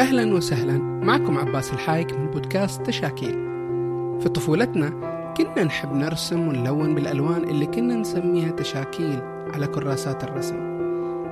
أهلا 0.00 0.34
وسهلا. 0.34 0.78
معكم 0.78 1.38
عباس 1.38 1.72
الحايك 1.72 2.12
من 2.12 2.26
بودكاست 2.26 2.82
تشاكيل. 2.82 3.34
في 4.20 4.28
طفولتنا 4.28 4.88
كنا 5.36 5.64
نحب 5.64 5.92
نرسم 5.92 6.48
ونلون 6.48 6.94
بالألوان 6.94 7.44
اللي 7.44 7.66
كنا 7.66 7.94
نسميها 7.94 8.50
تشاكيل 8.50 9.20
على 9.54 9.66
كراسات 9.66 10.24
الرسم. 10.24 10.56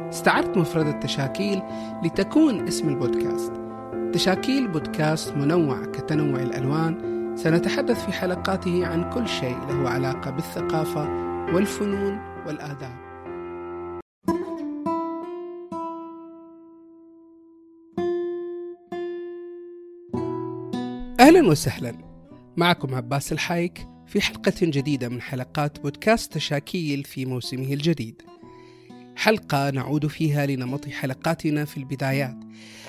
استعرت 0.09 0.57
مفردة 0.57 0.91
تشاكيل 0.91 1.63
لتكون 2.05 2.67
اسم 2.67 2.89
البودكاست. 2.89 3.53
تشاكيل 4.13 4.69
بودكاست 4.69 5.37
منوع 5.37 5.85
كتنوع 5.85 6.43
الألوان. 6.43 6.95
سنتحدث 7.37 8.05
في 8.07 8.13
حلقاته 8.13 8.87
عن 8.87 9.11
كل 9.11 9.29
شيء 9.29 9.57
له 9.69 9.89
علاقة 9.89 10.31
بالثقافة 10.31 11.09
والفنون 11.55 12.19
والآداب. 12.47 13.08
أهلا 21.29 21.49
وسهلا. 21.49 21.95
معكم 22.57 22.95
عباس 22.95 23.33
الحايك 23.33 23.89
في 24.07 24.21
حلقة 24.21 24.53
جديدة 24.63 25.09
من 25.09 25.23
حلقات 25.23 25.81
بودكاست 25.81 26.33
تشاكيل 26.33 27.05
في 27.05 27.27
موسمه 27.27 27.73
الجديد. 27.73 28.23
حلقة 29.17 29.71
نعود 29.71 30.07
فيها 30.07 30.47
لنمط 30.47 30.89
حلقاتنا 30.89 31.65
في 31.65 31.77
البدايات 31.77 32.37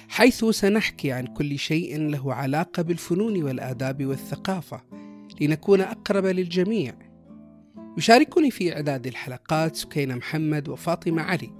حيث 0.09 0.45
سنحكي 0.45 1.12
عن 1.12 1.27
كل 1.27 1.59
شيء 1.59 1.98
له 1.98 2.34
علاقة 2.34 2.84
بالفنون 2.84 3.43
والآداب 3.43 4.05
والثقافة 4.05 4.81
لنكون 5.41 5.81
أقرب 5.81 6.26
للجميع. 6.26 6.93
يشاركني 7.98 8.51
في 8.51 8.73
إعداد 8.73 9.07
الحلقات 9.07 9.76
سكينة 9.76 10.15
محمد 10.15 10.70
وفاطمة 10.70 11.21
علي. 11.21 11.51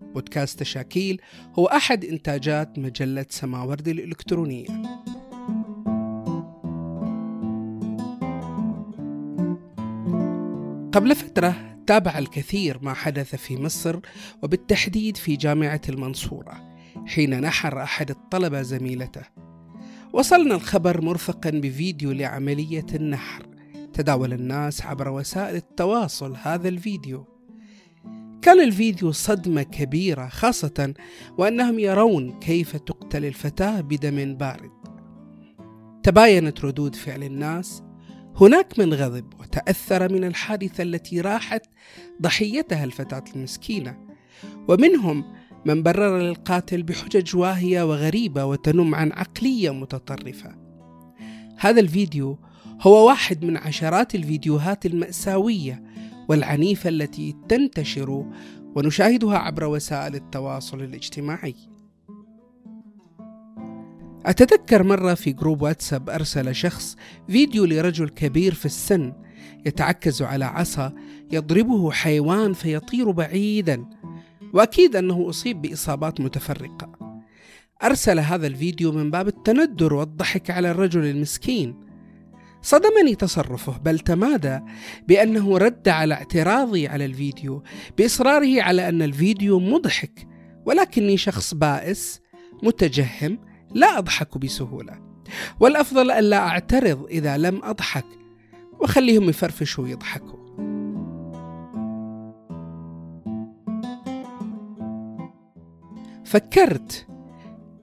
بودكاست 0.00 0.58
تشاكيل 0.58 1.20
هو 1.58 1.66
أحد 1.66 2.04
إنتاجات 2.04 2.78
مجلة 2.78 3.26
سماورد 3.28 3.88
الإلكترونية. 3.88 4.66
قبل 10.92 11.14
فترة 11.14 11.76
تابع 11.86 12.18
الكثير 12.18 12.78
ما 12.82 12.94
حدث 12.94 13.34
في 13.34 13.62
مصر 13.62 13.98
وبالتحديد 14.42 15.16
في 15.16 15.36
جامعة 15.36 15.80
المنصورة 15.88 16.76
حين 17.06 17.40
نحر 17.40 17.82
أحد 17.82 18.10
الطلبة 18.10 18.62
زميلته. 18.62 19.22
وصلنا 20.12 20.54
الخبر 20.54 21.00
مرفقا 21.00 21.50
بفيديو 21.50 22.12
لعملية 22.12 22.86
النحر 22.94 23.46
تداول 23.92 24.32
الناس 24.32 24.82
عبر 24.82 25.08
وسائل 25.08 25.56
التواصل 25.56 26.36
هذا 26.42 26.68
الفيديو. 26.68 27.26
كان 28.42 28.60
الفيديو 28.60 29.12
صدمة 29.12 29.62
كبيرة 29.62 30.28
خاصة 30.28 30.94
وأنهم 31.38 31.78
يرون 31.78 32.38
كيف 32.38 32.76
تقتل 32.76 33.24
الفتاة 33.24 33.80
بدم 33.80 34.34
بارد. 34.34 34.70
تباينت 36.02 36.64
ردود 36.64 36.94
فعل 36.94 37.22
الناس 37.22 37.82
هناك 38.40 38.78
من 38.78 38.94
غضب 38.94 39.24
وتأثر 39.40 40.12
من 40.12 40.24
الحادثة 40.24 40.82
التي 40.82 41.20
راحت 41.20 41.62
ضحيتها 42.22 42.84
الفتاة 42.84 43.24
المسكينة. 43.36 43.98
ومنهم 44.68 45.24
من 45.64 45.82
برر 45.82 46.18
للقاتل 46.18 46.82
بحجج 46.82 47.36
واهية 47.36 47.82
وغريبة 47.82 48.44
وتنم 48.44 48.94
عن 48.94 49.12
عقلية 49.12 49.70
متطرفة. 49.70 50.56
هذا 51.58 51.80
الفيديو 51.80 52.38
هو 52.80 53.06
واحد 53.06 53.44
من 53.44 53.56
عشرات 53.56 54.14
الفيديوهات 54.14 54.86
المأساوية 54.86 55.82
والعنيفة 56.28 56.88
التي 56.88 57.36
تنتشر 57.48 58.26
ونشاهدها 58.76 59.38
عبر 59.38 59.64
وسائل 59.64 60.14
التواصل 60.14 60.80
الاجتماعي. 60.80 61.54
أتذكر 64.26 64.82
مرة 64.82 65.14
في 65.14 65.32
group 65.32 65.62
واتساب 65.62 66.10
أرسل 66.10 66.54
شخص 66.54 66.96
فيديو 67.28 67.64
لرجل 67.64 68.08
كبير 68.08 68.54
في 68.54 68.66
السن 68.66 69.12
يتعكز 69.66 70.22
على 70.22 70.44
عصا 70.44 70.92
يضربه 71.32 71.90
حيوان 71.90 72.52
فيطير 72.52 73.10
بعيدا 73.10 73.84
وأكيد 74.52 74.96
أنه 74.96 75.28
أصيب 75.28 75.62
بإصابات 75.62 76.20
متفرقة. 76.20 76.92
أرسل 77.82 78.18
هذا 78.18 78.46
الفيديو 78.46 78.92
من 78.92 79.10
باب 79.10 79.28
التندر 79.28 79.94
والضحك 79.94 80.50
على 80.50 80.70
الرجل 80.70 81.04
المسكين. 81.04 81.90
صدمني 82.62 83.14
تصرفه 83.14 83.78
بل 83.78 83.98
تمادى 83.98 84.60
بأنه 85.08 85.58
رد 85.58 85.88
على 85.88 86.14
اعتراضي 86.14 86.88
على 86.88 87.04
الفيديو 87.04 87.62
بإصراره 87.98 88.62
على 88.62 88.88
أن 88.88 89.02
الفيديو 89.02 89.60
مضحك 89.60 90.26
ولكني 90.66 91.16
شخص 91.16 91.54
بائس 91.54 92.20
متجهم 92.62 93.38
لا 93.74 93.98
أضحك 93.98 94.38
بسهولة 94.38 95.00
والأفضل 95.60 96.10
ألا 96.10 96.38
أعترض 96.38 97.06
إذا 97.10 97.36
لم 97.36 97.64
أضحك 97.64 98.06
وخليهم 98.80 99.28
يفرفشوا 99.28 99.84
ويضحكوا 99.84 100.40
فكرت 106.24 107.06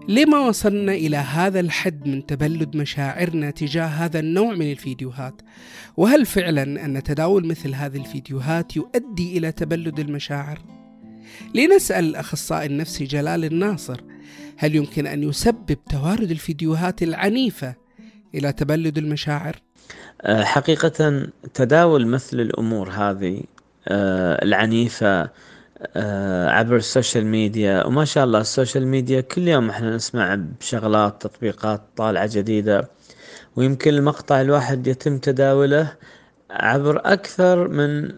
لما 0.07 0.39
وصلنا 0.39 0.91
إلى 0.91 1.17
هذا 1.17 1.59
الحد 1.59 2.07
من 2.07 2.25
تبلد 2.25 2.75
مشاعرنا 2.75 3.51
تجاه 3.51 3.85
هذا 3.85 4.19
النوع 4.19 4.53
من 4.55 4.71
الفيديوهات؟ 4.71 5.41
وهل 5.97 6.25
فعلا 6.25 6.85
أن 6.85 7.03
تداول 7.03 7.47
مثل 7.47 7.75
هذه 7.75 7.97
الفيديوهات 7.97 8.75
يؤدي 8.75 9.37
إلى 9.37 9.51
تبلد 9.51 9.99
المشاعر؟ 9.99 10.59
لنسأل 11.55 12.05
الأخصائي 12.05 12.65
النفسي 12.65 13.05
جلال 13.05 13.45
الناصر 13.45 14.01
هل 14.57 14.75
يمكن 14.75 15.07
أن 15.07 15.23
يسبب 15.23 15.77
توارد 15.89 16.31
الفيديوهات 16.31 17.03
العنيفة 17.03 17.75
إلى 18.35 18.53
تبلد 18.53 18.97
المشاعر؟ 18.97 19.55
أه، 20.21 20.43
حقيقة 20.43 21.27
تداول 21.53 22.07
مثل 22.07 22.39
الأمور 22.39 22.89
هذه 22.89 23.43
أه، 23.87 24.43
العنيفة 24.43 25.29
أه، 25.95 26.49
عبر 26.49 26.75
ال 26.75 26.82
social 26.82 27.25
media 27.25 27.85
وما 27.85 28.05
شاء 28.05 28.23
الله 28.23 28.39
ال 28.41 28.48
social 28.48 28.87
media 28.87 29.21
كل 29.21 29.47
يوم 29.47 29.69
إحنا 29.69 29.95
نسمع 29.95 30.35
بشغلات 30.59 31.21
تطبيقات 31.21 31.81
طالعة 31.97 32.29
جديدة 32.33 32.89
ويمكن 33.55 33.93
المقطع 33.93 34.41
الواحد 34.41 34.87
يتم 34.87 35.17
تداوله 35.17 35.93
عبر 36.51 37.01
أكثر 37.05 37.67
من 37.67 38.11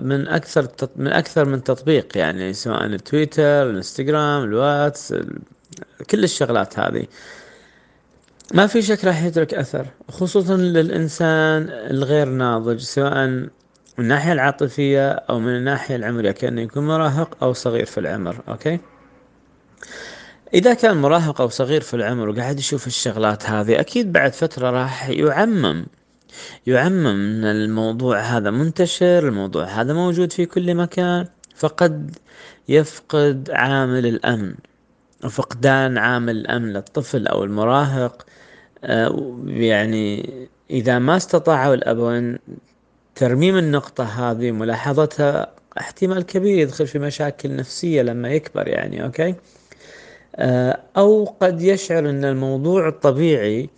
من 0.00 0.28
أكثر 0.28 0.68
من 0.96 1.12
أكثر 1.12 1.44
من 1.44 1.64
تطبيق 1.64 2.18
يعني 2.18 2.52
سواء 2.52 2.84
التويتر 2.84 3.70
الانستغرام 3.70 4.44
الواتس 4.44 5.14
كل 6.10 6.24
الشغلات 6.24 6.78
هذه. 6.78 7.06
ما 8.54 8.66
في 8.66 8.82
شك 8.82 9.04
راح 9.04 9.24
يترك 9.24 9.54
أثر 9.54 9.86
خصوصا 10.10 10.56
للإنسان 10.56 11.68
الغير 11.70 12.28
ناضج 12.28 12.80
سواء 12.80 13.26
من 13.26 13.48
الناحية 13.98 14.32
العاطفية 14.32 15.10
أو 15.10 15.40
من 15.40 15.56
الناحية 15.56 15.96
العمرية 15.96 16.30
كأنه 16.30 16.60
يكون 16.60 16.86
مراهق 16.86 17.44
أو 17.44 17.52
صغير 17.52 17.84
في 17.84 18.00
العمر 18.00 18.36
أوكي؟ 18.48 18.78
إذا 20.54 20.74
كان 20.74 20.96
مراهق 20.96 21.40
أو 21.40 21.48
صغير 21.48 21.80
في 21.80 21.94
العمر 21.94 22.28
وقاعد 22.28 22.58
يشوف 22.58 22.86
الشغلات 22.86 23.46
هذه 23.50 23.80
أكيد 23.80 24.12
بعد 24.12 24.32
فترة 24.32 24.70
راح 24.70 25.08
يعمم. 25.08 25.86
يعمم 26.66 27.06
إن 27.06 27.44
الموضوع 27.44 28.20
هذا 28.20 28.50
منتشر 28.50 29.28
الموضوع 29.28 29.64
هذا 29.64 29.92
موجود 29.94 30.32
في 30.32 30.46
كل 30.46 30.74
مكان. 30.74 31.26
فقد 31.56 32.16
يفقد 32.68 33.50
عامل 33.52 34.06
الأمن 34.06 34.54
وفقدان 35.24 35.98
عامل 35.98 36.36
الأمن 36.36 36.72
للطفل 36.72 37.26
أو 37.26 37.44
المراهق. 37.44 38.26
آه، 38.84 39.36
يعني 39.46 40.30
إذا 40.70 40.98
ما 40.98 41.16
استطاعوا 41.16 41.74
الأبوين 41.74 42.38
ترميم 43.14 43.56
النقطة 43.56 44.04
هذه 44.04 44.50
ملاحظتها 44.50 45.52
احتمال 45.78 46.22
كبير 46.22 46.58
يدخل 46.58 46.86
في 46.86 46.98
مشاكل 46.98 47.56
نفسية 47.56 48.02
لما 48.02 48.28
يكبر 48.28 48.68
يعني 48.68 49.04
أوكي؟ 49.04 49.34
آه، 50.36 50.80
أو 50.96 51.24
قد 51.24 51.62
يشعر 51.62 52.10
إن 52.10 52.24
الموضوع 52.24 52.88
الطبيعي 52.88 53.70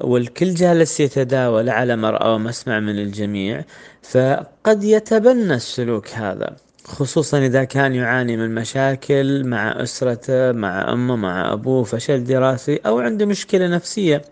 والكل 0.00 0.54
جالس 0.54 1.00
يتداول 1.00 1.70
على 1.70 1.96
مرأى 1.96 2.34
ومسمع 2.34 2.80
من 2.80 2.98
الجميع 2.98 3.64
فقد 4.02 4.84
يتبنى 4.84 5.54
السلوك 5.54 6.08
هذا 6.08 6.56
خصوصا 6.84 7.38
إذا 7.38 7.64
كان 7.64 7.94
يعاني 7.94 8.36
من 8.36 8.54
مشاكل 8.54 9.44
مع 9.44 9.82
أسرته 9.82 10.52
مع 10.52 10.92
أمه 10.92 11.16
مع 11.16 11.52
أبوه 11.52 11.84
فشل 11.84 12.24
دراسي 12.24 12.76
أو 12.86 12.98
عنده 13.00 13.26
مشكلة 13.26 13.68
نفسية. 13.68 14.22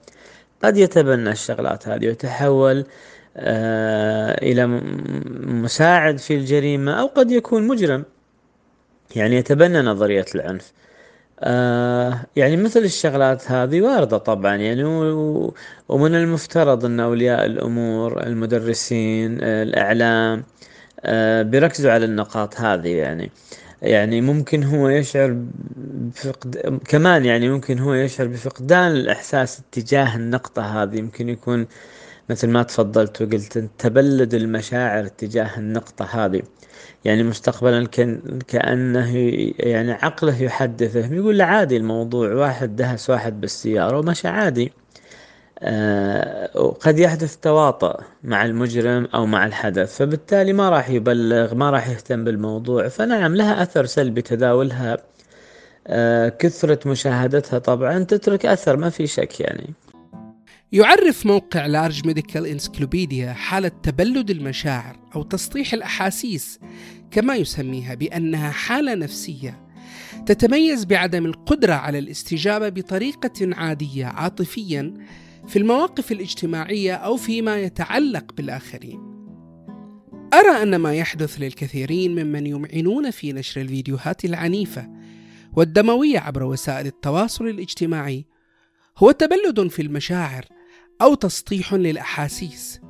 قد 0.65 0.77
يتبنى 0.77 1.31
الشغلات 1.31 1.89
هذه 1.89 2.07
ويتحول 2.07 2.87
آه 3.37 4.39
إلى 4.43 4.67
مساعد 5.47 6.19
في 6.19 6.35
الجريمة 6.37 6.93
أو 6.93 7.07
قد 7.07 7.31
يكون 7.31 7.67
مجرم. 7.67 8.05
يعني 9.17 9.37
يتبنى 9.37 9.81
نظرية 9.81 10.27
العنف. 10.35 10.73
آه 11.41 12.27
يعني 12.37 12.57
مثل 12.57 12.81
الشغلات 12.81 13.51
هذه 13.51 13.81
واردة 13.81 14.19
طبعا 14.19 14.57
يعني 14.57 14.85
ومن 15.89 16.15
المفترض 16.15 16.85
أن 16.85 17.01
أولياء 17.01 17.47
الأمور 17.47 18.23
المدرسين 18.27 19.39
الإعلام 19.43 20.45
آه 21.01 21.43
بيركزوا 21.43 21.93
على 21.93 22.05
النقاط 22.05 22.61
هذه 22.61 22.89
يعني. 22.89 23.31
يعني 23.83 24.21
ممكن 24.21 24.65
هو 24.65 24.89
يشعر 24.89 25.37
بفقد 25.77 26.81
كمان 26.89 27.25
يعني 27.25 27.49
ممكن 27.49 27.79
هو 27.79 27.95
يشعر 27.95 28.27
بفقدان 28.27 28.93
الإحساس 28.93 29.61
اتجاه 29.61 30.17
النقطة 30.17 30.83
هذه. 30.83 30.97
يمكن 30.99 31.29
يكون 31.29 31.67
مثل 32.31 32.49
ما 32.49 32.63
تفضلت 32.63 33.23
وقلت 33.23 33.59
تبلد 33.79 34.35
المشاعر 34.35 35.07
تجاه 35.09 35.59
النقطة 35.59 36.05
هذه. 36.05 36.43
يعني 37.05 37.23
مستقبلا 37.23 37.87
كأنه 38.49 39.17
يعني 39.59 39.93
عقله 39.93 40.43
يحدثه. 40.43 41.15
يقول 41.15 41.39
له 41.39 41.45
عادي 41.45 41.77
الموضوع 41.77 42.35
واحد 42.35 42.77
دهس 42.77 43.11
واحد 43.11 43.41
بالسيارة 43.41 43.99
ومشى 43.99 44.29
عادي. 44.29 44.73
آه 45.59 46.61
وقد 46.61 46.99
يحدث 46.99 47.37
تواطؤ 47.37 48.01
مع 48.25 48.45
المجرم 48.45 49.09
أو 49.15 49.27
مع 49.27 49.47
الحدث 49.47 49.97
فبالتالي 49.97 50.53
ما 50.53 50.71
راح 50.71 50.91
يبلغ 50.91 51.55
ما 51.55 51.71
راح 51.71 51.89
يهتم 51.89 52.25
بالموضوع. 52.25 52.89
فنعم 52.89 53.35
لها 53.37 53.63
أثر 53.63 53.87
سلبي 53.87 54.23
تداولها. 54.23 54.97
آه 55.87 56.29
كثرة 56.29 56.89
مشاهدتها 56.89 57.59
طبعا 57.59 57.99
تترك 58.05 58.47
أثر 58.47 58.77
ما 58.77 58.91
في 58.91 59.07
شك 59.07 59.41
يعني. 59.41 59.75
يعرف 60.73 61.27
موقع 61.27 61.67
Large 61.67 62.07
Medical 62.07 62.47
Encyclopedia 62.47 63.33
حالة 63.33 63.69
تبلد 63.69 64.31
المشاعر 64.31 64.99
أو 65.17 65.23
تسطيح 65.23 65.73
الأحاسيس 65.73 66.61
كما 67.11 67.37
يسميها 67.37 67.95
بأنها 67.95 68.51
حالة 68.51 68.95
نفسية 68.95 69.67
تتميز 70.27 70.85
بعدم 70.85 71.27
القدرة 71.27 71.73
على 71.75 71.99
الاستجابة 71.99 72.69
بطريقة 72.69 73.33
عادية 73.57 74.07
عاطفيا 74.07 74.95
في 75.49 75.59
المواقف 75.59 76.13
الاجتماعية 76.13 76.95
أو 76.95 77.17
فيما 77.17 77.57
يتعلق 77.57 78.33
بالآخرين. 78.33 79.01
أرى 80.35 80.63
أن 80.63 80.77
ما 80.77 80.95
يحدث 80.95 81.41
للكثيرين 81.41 82.25
ممن 82.25 82.47
يمعنون 82.47 83.11
في 83.11 83.33
نشر 83.33 83.61
الفيديوهات 83.61 84.25
العنيفة 84.25 84.89
والدموية 85.53 86.19
عبر 86.19 86.43
وسائل 86.43 86.87
التواصل 86.87 87.47
الاجتماعي 87.47 88.27
هو 88.99 89.11
تبلد 89.11 89.69
في 89.69 89.83
المشاعر 89.83 90.56
أو 91.03 91.15
تسطيح 91.15 91.75
للأحاسيس. 91.75 92.81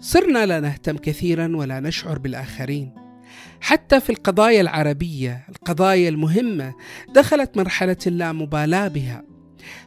صرنا 0.00 0.46
لا 0.46 0.60
نهتم 0.60 0.96
كثيرا 0.96 1.56
ولا 1.56 1.80
نشعر 1.80 2.18
بالآخرين. 2.18 2.94
حتى 3.60 4.00
في 4.00 4.10
القضايا 4.10 4.60
العربية، 4.60 5.46
القضايا 5.48 6.08
المهمة 6.08 6.74
دخلت 7.14 7.56
مرحلة 7.56 7.96
اللامبالاة 8.06 8.88
بها. 8.88 9.24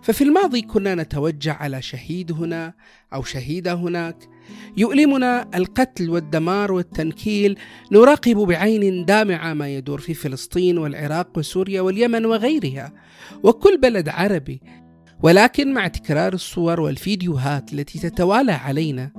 ففي 0.02 0.24
الماضي 0.24 0.62
كنا 0.62 0.96
نتوجع 0.96 1.56
على 1.56 1.82
شهيد 1.82 2.32
هنا 2.32 2.74
أو 3.14 3.24
شهيدة 3.24 3.74
هناك 3.74 4.30
يؤلمنا 4.78 5.50
القتل 5.56 6.10
والدمار 6.10 6.72
والتنكيل 6.72 7.60
نراقب 7.92 8.36
بعين 8.36 9.06
دامعة 9.06 9.54
ما 9.54 9.70
يدور 9.70 10.00
في 10.00 10.14
فلسطين 10.14 10.78
والعراق 10.78 11.38
وسوريا 11.38 11.82
واليمن 11.82 12.26
وغيرها 12.26 12.94
وكل 13.44 13.78
بلد 13.78 14.10
عربي 14.10 14.62
ولكن 15.24 15.74
مع 15.74 15.88
تكرار 15.88 16.34
الصور 16.34 16.82
والفيديوهات 16.82 17.74
التي 17.74 18.00
تتوالى 18.00 18.52
علينا 18.52 19.12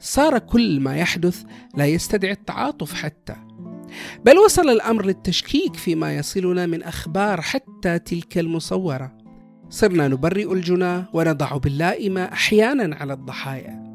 صار 0.00 0.38
كل 0.38 0.80
ما 0.80 0.96
يحدث 0.96 1.42
لا 1.74 1.86
يستدعي 1.86 2.32
التعاطف 2.32 2.94
حتى. 2.94 3.36
بل 4.24 4.38
وصل 4.38 4.68
الأمر 4.68 5.06
للتشكيك 5.06 5.76
فيما 5.76 6.16
يصلنا 6.16 6.66
من 6.66 6.82
أخبار 6.82 7.40
حتى 7.40 7.98
تلك 7.98 8.38
المصورة. 8.38 9.18
صرنا 9.70 10.08
نبرئ 10.08 10.52
الجنى 10.52 11.04
ونضع 11.12 11.56
باللائمة 11.56 12.24
أحيانا 12.24 12.96
على 12.96 13.12
الضحايا. 13.12 13.92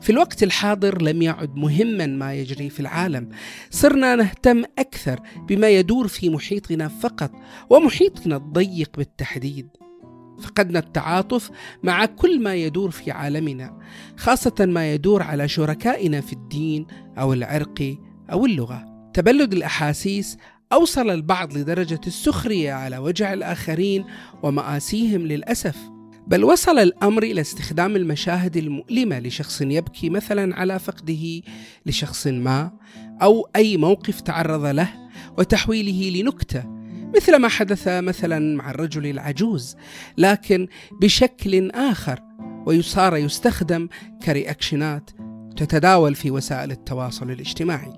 في 0.00 0.10
الوقت 0.10 0.42
الحاضر 0.42 1.02
لم 1.02 1.22
يعد 1.22 1.56
مهما 1.56 2.06
ما 2.06 2.34
يجري 2.34 2.70
في 2.70 2.80
العالم. 2.80 3.28
صرنا 3.70 4.16
نهتم 4.16 4.64
أكثر 4.78 5.20
بما 5.48 5.68
يدور 5.68 6.08
في 6.08 6.30
محيطنا 6.30 6.88
فقط 6.88 7.30
ومحيطنا 7.70 8.36
الضيق 8.36 8.90
بالتحديد. 8.96 9.81
فقدنا 10.42 10.78
التعاطف 10.78 11.50
مع 11.82 12.04
كل 12.04 12.42
ما 12.42 12.54
يدور 12.54 12.90
في 12.90 13.10
عالمنا 13.10 13.78
خاصة 14.16 14.54
ما 14.60 14.92
يدور 14.92 15.22
على 15.22 15.48
شركائنا 15.48 16.20
في 16.20 16.32
الدين 16.32 16.86
أو 17.18 17.32
العرق 17.32 17.96
أو 18.32 18.46
اللغة. 18.46 18.84
تبلد 19.14 19.52
الأحاسيس 19.52 20.36
أوصل 20.72 21.10
البعض 21.10 21.56
لدرجة 21.56 22.00
السخرية 22.06 22.72
على 22.72 22.98
وجع 22.98 23.32
الآخرين 23.32 24.04
ومآسيهم 24.42 25.26
للأسف. 25.26 25.76
بل 26.26 26.44
وصل 26.44 26.78
الأمر 26.78 27.22
إلى 27.22 27.40
استخدام 27.40 27.96
المشاهد 27.96 28.56
المؤلمة 28.56 29.18
لشخص 29.18 29.62
يبكي 29.62 30.10
مثلا 30.10 30.56
على 30.56 30.78
فقده 30.78 31.42
لشخص 31.86 32.26
ما 32.26 32.70
أو 33.22 33.48
أي 33.56 33.76
موقف 33.76 34.20
تعرض 34.20 34.64
له 34.64 34.88
وتحويله 35.38 36.20
لنكتة 36.20 36.81
مثل 37.16 37.36
ما 37.36 37.48
حدث 37.48 37.88
مثلا 37.88 38.56
مع 38.56 38.70
الرجل 38.70 39.06
العجوز 39.06 39.76
لكن 40.18 40.68
بشكل 41.00 41.70
آخر 41.70 42.20
ويصار 42.66 43.16
يستخدم 43.16 43.88
كريأكشنات 44.24 45.10
تتداول 45.56 46.14
في 46.14 46.30
وسائل 46.30 46.70
التواصل 46.70 47.30
الاجتماعي. 47.30 47.92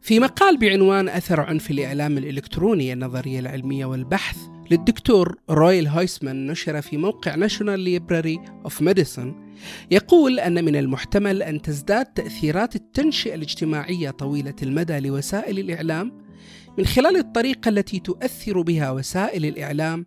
في 0.00 0.20
مقال 0.20 0.58
بعنوان 0.58 1.08
أثر 1.08 1.40
عنف 1.40 1.70
الإعلام 1.70 2.18
الإلكتروني 2.18 2.92
النظرية 2.92 3.38
العلمية 3.38 3.86
والبحث 3.86 4.36
للدكتور 4.70 5.36
رويل 5.50 5.88
هويسمان 5.88 6.46
نشر 6.46 6.82
في 6.82 6.96
موقع 6.96 7.34
National 7.34 7.80
Library 7.80 8.40
of 8.64 8.82
Medicine 8.82 9.43
يقول 9.90 10.40
أن 10.40 10.64
من 10.64 10.76
المحتمل 10.76 11.42
أن 11.42 11.62
تزداد 11.62 12.06
تأثيرات 12.06 12.76
التنشئة 12.76 13.34
الاجتماعية 13.34 14.10
طويلة 14.10 14.54
المدى 14.62 15.00
لوسائل 15.00 15.58
الإعلام 15.58 16.12
من 16.78 16.86
خلال 16.86 17.16
الطريقة 17.16 17.68
التي 17.68 17.98
تؤثر 17.98 18.60
بها 18.60 18.90
وسائل 18.90 19.46
الإعلام 19.46 20.06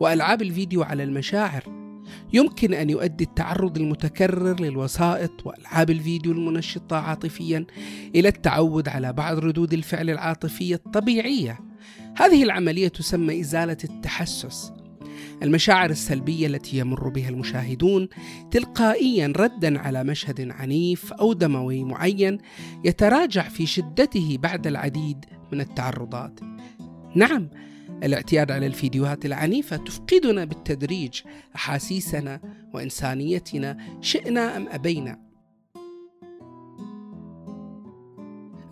وألعاب 0.00 0.42
الفيديو 0.42 0.82
على 0.82 1.02
المشاعر. 1.02 1.88
يمكن 2.32 2.74
أن 2.74 2.90
يؤدي 2.90 3.24
التعرض 3.24 3.78
المتكرر 3.78 4.60
للوسائط 4.60 5.46
وألعاب 5.46 5.90
الفيديو 5.90 6.32
المنشطة 6.32 6.96
عاطفيا 6.96 7.66
إلى 8.14 8.28
التعود 8.28 8.88
على 8.88 9.12
بعض 9.12 9.38
ردود 9.38 9.72
الفعل 9.72 10.10
العاطفية 10.10 10.74
الطبيعية. 10.74 11.58
هذه 12.16 12.42
العملية 12.42 12.88
تسمى 12.88 13.40
إزالة 13.40 13.76
التحسس. 13.84 14.72
المشاعر 15.42 15.90
السلبية 15.90 16.46
التي 16.46 16.78
يمر 16.78 17.08
بها 17.08 17.28
المشاهدون 17.28 18.08
تلقائيا 18.50 19.32
ردا 19.36 19.78
على 19.78 20.04
مشهد 20.04 20.50
عنيف 20.50 21.12
أو 21.12 21.32
دموي 21.32 21.84
معين 21.84 22.38
يتراجع 22.84 23.48
في 23.48 23.66
شدته 23.66 24.38
بعد 24.42 24.66
العديد 24.66 25.24
من 25.52 25.60
التعرضات 25.60 26.40
نعم 27.14 27.48
الاعتياد 28.02 28.50
على 28.50 28.66
الفيديوهات 28.66 29.26
العنيفة 29.26 29.76
تفقدنا 29.76 30.44
بالتدريج 30.44 31.20
أحاسيسنا 31.56 32.40
وإنسانيتنا 32.74 33.76
شئنا 34.00 34.56
أم 34.56 34.68
أبينا. 34.68 35.28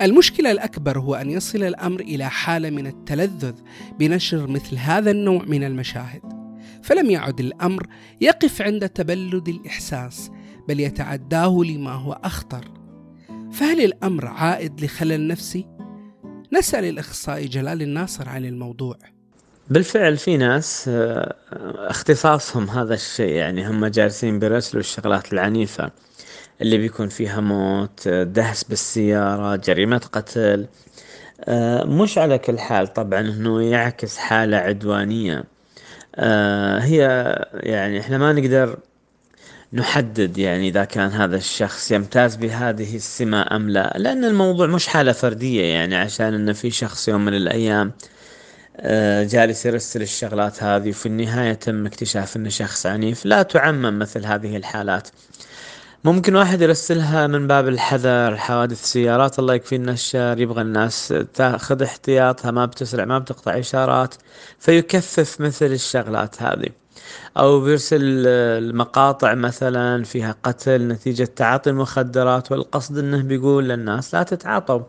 المشكلة 0.02 0.50
الأكبر 0.50 0.98
هو 0.98 1.14
أن 1.14 1.30
يصل 1.30 1.62
الأمر 1.62 2.00
إلى 2.00 2.30
حالة 2.30 2.70
من 2.70 2.86
التلذذ 2.86 3.54
بنشر 3.98 4.46
مثل 4.46 4.76
هذا 4.76 5.10
النوع 5.10 5.44
من 5.44 5.64
المشاهد، 5.64 6.35
فلم 6.86 7.10
يعد 7.10 7.40
الأمر 7.40 7.86
يقف 8.20 8.62
عند 8.62 8.88
تبلد 8.88 9.48
الإحساس، 9.48 10.30
بل 10.68 10.80
يتعداه 10.80 11.62
لما 11.64 11.92
هو 11.92 12.12
أخطر. 12.24 12.64
فهل 13.52 13.80
الأمر 13.84 14.26
عائد 14.26 14.84
لخلل 14.84 15.28
نفسي؟ 15.28 15.66
نسأل 16.52 16.84
الأخصائي 16.84 17.46
جلال 17.46 17.82
الناصر 17.82 18.28
عن 18.28 18.44
الموضوع. 18.44 18.96
بالفعل 19.70 20.16
في 20.16 20.36
ناس 20.36 20.84
آه، 20.88 21.34
اختصاصهم 21.76 22.70
هذا 22.70 22.94
الشيء 22.94 23.32
يعني 23.32 23.68
هم 23.68 23.86
جالسين 23.86 24.38
بيرسلوا 24.38 24.80
الشغلات 24.80 25.32
العنيفة 25.32 25.90
اللي 26.62 26.78
بيكون 26.78 27.08
فيها 27.08 27.40
موت 27.40 28.08
دهس 28.08 28.64
بالسيارة 28.64 29.56
جريمة 29.56 30.00
قتل 30.12 30.66
آه، 31.40 31.84
مش 31.84 32.18
على 32.18 32.38
كل 32.38 32.58
حال 32.58 32.92
طبعا 32.92 33.20
انه 33.20 33.62
يعكس 33.62 34.16
حالة 34.16 34.56
عدوانية 34.56 35.38
آه، 35.38 35.55
هي 36.78 37.00
يعني 37.52 38.00
إحنا 38.00 38.18
ما 38.18 38.32
نقدر 38.32 38.78
نحدد 39.72 40.38
يعني 40.38 40.68
إذا 40.68 40.84
كان 40.84 41.10
هذا 41.10 41.36
الشخص 41.36 41.90
يمتاز 41.90 42.36
بهذه 42.36 42.96
السمة 42.96 43.46
أم 43.56 43.70
لا 43.70 43.94
لأن 43.98 44.24
الموضوع 44.24 44.66
مش 44.66 44.86
حالة 44.86 45.12
فردية 45.12 45.64
يعني 45.64 45.96
عشان 45.96 46.34
إنه 46.34 46.52
في 46.52 46.70
شخص 46.70 47.08
يوم 47.08 47.24
من 47.24 47.34
الأيام 47.34 47.92
آه، 48.80 49.24
جالس 49.24 49.66
يرسل 49.66 50.02
الشغلات 50.02 50.62
هذه 50.62 50.88
وفي 50.90 51.06
النهاية 51.06 51.52
تم 51.52 51.86
اكتشاف 51.86 52.36
إنه 52.36 52.48
شخص 52.48 52.86
عنيف. 52.86 53.26
لا 53.26 53.42
تعمم 53.42 53.98
مثل 53.98 54.26
هذه 54.26 54.56
الحالات. 54.56 55.08
ممكن 56.06 56.36
واحد 56.36 56.60
يرسلها 56.60 57.26
من 57.26 57.46
باب 57.46 57.68
الحذر 57.68 58.36
حوادث 58.36 58.84
سيارات 58.84 59.38
الله 59.38 59.54
يكفينا 59.54 59.92
الشر 59.92 60.40
يبغى 60.40 60.62
الناس 60.62 61.14
تاخذ 61.34 61.82
احتياطها 61.82 62.50
ما 62.50 62.66
بتسرع 62.66 63.04
ما 63.04 63.18
بتقطع 63.18 63.58
إشارات 63.58 64.14
فيكثف 64.58 65.40
مثل 65.40 65.66
الشغلات 65.66 66.42
هذه. 66.42 66.68
أو 67.36 67.60
بيرسل 67.60 68.26
المقاطع 68.26 69.34
مثلا 69.34 70.04
فيها 70.04 70.36
قتل 70.42 70.88
نتيجة 70.88 71.24
تعاطي 71.24 71.70
المخدرات 71.70 72.52
والقصد 72.52 72.98
إنه 72.98 73.22
بيقول 73.22 73.68
للناس 73.68 74.14
لا 74.14 74.22
تتعاطوا. 74.22 74.80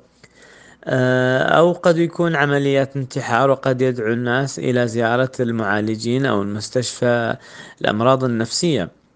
آه، 0.85 1.39
أو 1.43 1.71
قد 1.73 1.97
يكون 1.97 2.35
عمليات 2.35 2.97
انتحار 2.97 3.49
وقد 3.49 3.81
يدعو 3.81 4.13
الناس 4.13 4.59
إلى 4.59 4.87
زيارة 4.87 5.31
المعالجين 5.39 6.25
أو 6.25 6.41
المستشفى 6.41 7.35
الأمراض 7.81 8.23
النفسية. 8.23 9.06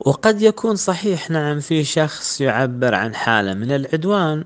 وقد 0.00 0.42
يكون 0.42 0.76
صحيح 0.76 1.30
نعم 1.30 1.60
في 1.60 1.84
شخص 1.84 2.40
يعبر 2.40 2.94
عن 2.94 3.14
حالة 3.14 3.54
من 3.54 3.72
العدوان 3.72 4.44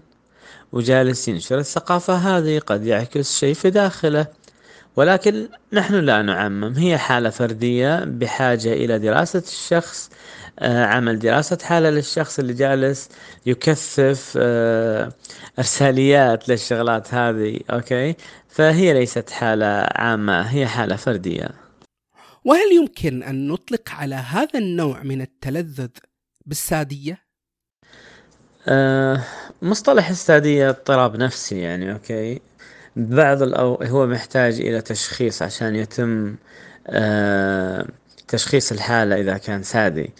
وجالس 0.72 1.28
ينشر 1.28 1.58
الثقافة 1.58 2.14
هذه 2.14 2.58
قد 2.58 2.86
يعكس 2.86 3.38
شيء 3.38 3.54
في 3.54 3.70
داخله. 3.70 4.26
ولكن 4.96 5.48
نحن 5.72 5.94
لا 5.94 6.22
نعمم 6.22 6.74
هي 6.74 6.98
حالة 6.98 7.30
فردية 7.30 8.04
بحاجة 8.04 8.72
إلى 8.72 8.98
دراسة 8.98 9.42
الشخص 9.46 10.10
آه، 10.58 10.84
عمل 10.86 11.18
دراسة 11.18 11.58
حالة 11.62 11.90
للشخص 11.90 12.38
اللي 12.38 12.52
جالس 12.54 13.08
يكثف 13.46 14.34
آه، 14.36 15.12
إرساليات 15.58 16.48
للشغلات 16.48 17.14
هذه 17.14 17.60
أوكي؟ 17.70 18.16
فهي 18.48 18.92
ليست 18.94 19.30
حالة 19.30 19.66
عامة 19.96 20.42
هي 20.42 20.66
حالة 20.66 20.96
فردية. 20.96 21.61
وهل 22.44 22.72
يمكن 22.72 23.22
أن 23.22 23.48
نطلق 23.48 23.90
على 23.90 24.14
هذا 24.14 24.58
النوع 24.58 25.02
من 25.02 25.20
التلذذ 25.20 25.88
بالسادية؟ 26.46 27.22
أه 28.68 29.24
مصطلح 29.62 30.08
السادية 30.08 30.68
اضطراب 30.68 31.16
نفسي 31.16 31.58
يعني 31.58 31.92
أوكي؟ 31.92 32.40
بعض 32.96 33.42
الأو 33.42 33.74
هو 33.74 34.06
محتاج 34.06 34.60
إلى 34.60 34.80
تشخيص 34.80 35.42
عشان 35.42 35.76
يتم 35.76 36.36
أه 36.86 37.86
تشخيص 38.28 38.72
الحالة 38.72 39.20
إذا 39.20 39.38
كان 39.38 39.62
سادي. 39.62 40.10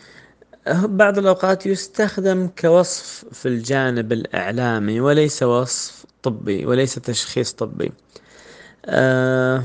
بعض 0.84 1.18
الأوقات 1.18 1.66
يستخدم 1.66 2.48
كوصف 2.58 3.24
في 3.32 3.48
الجانب 3.48 4.12
الإعلامي 4.12 5.00
وليس 5.00 5.42
وصف 5.42 6.04
طبي 6.22 6.66
وليس 6.66 6.94
تشخيص 6.94 7.52
طبي. 7.52 7.92
أه 8.86 9.64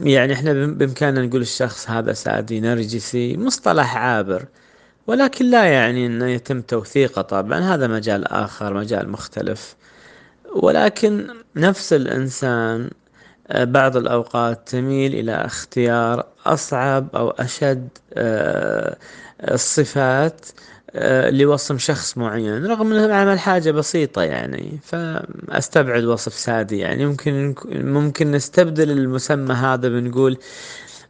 يعني 0.00 0.32
إحنا 0.32 0.52
بإمكاننا 0.66 1.22
نقول 1.26 1.40
الشخص 1.40 1.90
هذا 1.90 2.12
سادي 2.12 2.60
نرجسي 2.60 3.36
مصطلح 3.36 3.96
عابر. 3.96 4.46
ولكن 5.06 5.50
لا 5.50 5.64
يعني 5.64 6.06
إنه 6.06 6.26
يتم 6.26 6.60
توثيقه 6.62 7.22
طبعا 7.22 7.60
هذا 7.60 7.86
مجال 7.86 8.24
آخر 8.28 8.74
مجال 8.74 9.08
مختلف. 9.10 9.76
ولكن 10.56 11.28
نفس 11.56 11.92
الإنسان 11.92 12.90
آه، 13.48 13.64
بعض 13.64 13.96
الأوقات 13.96 14.68
تميل 14.68 15.14
إلى 15.14 15.32
اختيار 15.32 16.26
أصعب 16.46 17.16
أو 17.16 17.30
أشد 17.30 17.88
آه، 18.14 18.96
الصفات 19.50 20.46
آه، 20.96 21.30
لوصم 21.30 21.78
شخص 21.78 22.18
معين 22.18 22.66
رغم 22.66 22.92
إنه 22.92 23.14
عمل 23.14 23.38
حاجة 23.38 23.70
بسيطة 23.70 24.22
يعني 24.22 24.78
فأستبعد 24.82 26.04
وصف 26.04 26.34
سادي 26.34 26.78
يعني. 26.78 27.06
ممكن 27.06 27.54
ممكن 27.68 28.30
نستبدل 28.30 28.90
المسمى 28.90 29.54
هذا 29.54 29.88
بنقول 29.88 30.38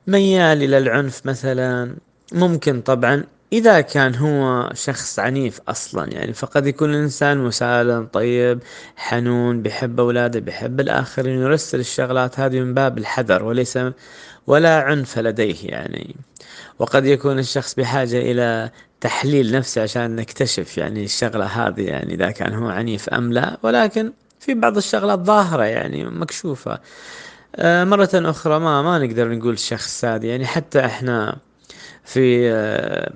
ميال 0.07 0.63
إلى 0.63 0.79
العنف 0.79 1.27
مثلا. 1.27 1.97
ممكن 2.33 2.81
طبعا 2.81 3.25
إذا 3.53 3.81
كان 3.81 4.15
هو 4.15 4.71
شخص 4.75 5.19
عنيف 5.19 5.61
أصلا 5.69 6.13
يعني 6.13 6.33
فقد 6.33 6.67
يكون 6.67 6.91
الإنسان 6.91 7.39
مسالم 7.39 8.07
طيب 8.07 8.61
حنون 8.97 9.63
بيحب 9.63 10.01
أولاده 10.01 10.41
بيحب 10.41 10.81
الآخرين 10.81 11.41
يرسل 11.41 11.81
الشغلات 11.81 12.41
هذه 12.41 12.61
من 12.61 12.75
باب 12.75 12.99
الحذر 12.99 13.43
وليس 13.43 13.79
ولا 14.47 14.81
عنف 14.81 15.19
لديه 15.19 15.57
يعني. 15.69 16.17
وقد 16.79 17.07
يكون 17.07 17.39
الشخص 17.39 17.75
بحاجة 17.75 18.19
إلى 18.19 18.71
تحليل 19.05 19.53
نفسي 19.53 19.81
عشان 19.81 20.17
نكتشف 20.17 20.79
يعني 20.79 21.05
الشغلة 21.05 21.45
هذه 21.45 21.83
يعني 21.83 22.15
إذا 22.15 22.31
كان 22.31 22.55
هو 22.55 22.69
عنيف 22.69 23.09
أم 23.09 23.33
لا. 23.33 23.59
ولكن 23.63 24.13
في 24.41 24.55
بعض 24.55 24.77
الشغلات 24.77 25.19
ظاهرة 25.19 25.65
يعني 25.65 26.05
مكشوفة. 26.05 26.81
آه، 27.57 27.85
مرة 27.85 28.11
أخرى 28.15 28.59
ما 28.61 28.83
ما 28.83 28.99
نقدر 28.99 29.29
نقول 29.35 29.59
شخص 29.59 30.01
سادي 30.01 30.29
يعني 30.29 30.47
حتى 30.47 30.85
إحنا 30.85 31.37
في 32.05 32.51
آه، 32.53 33.13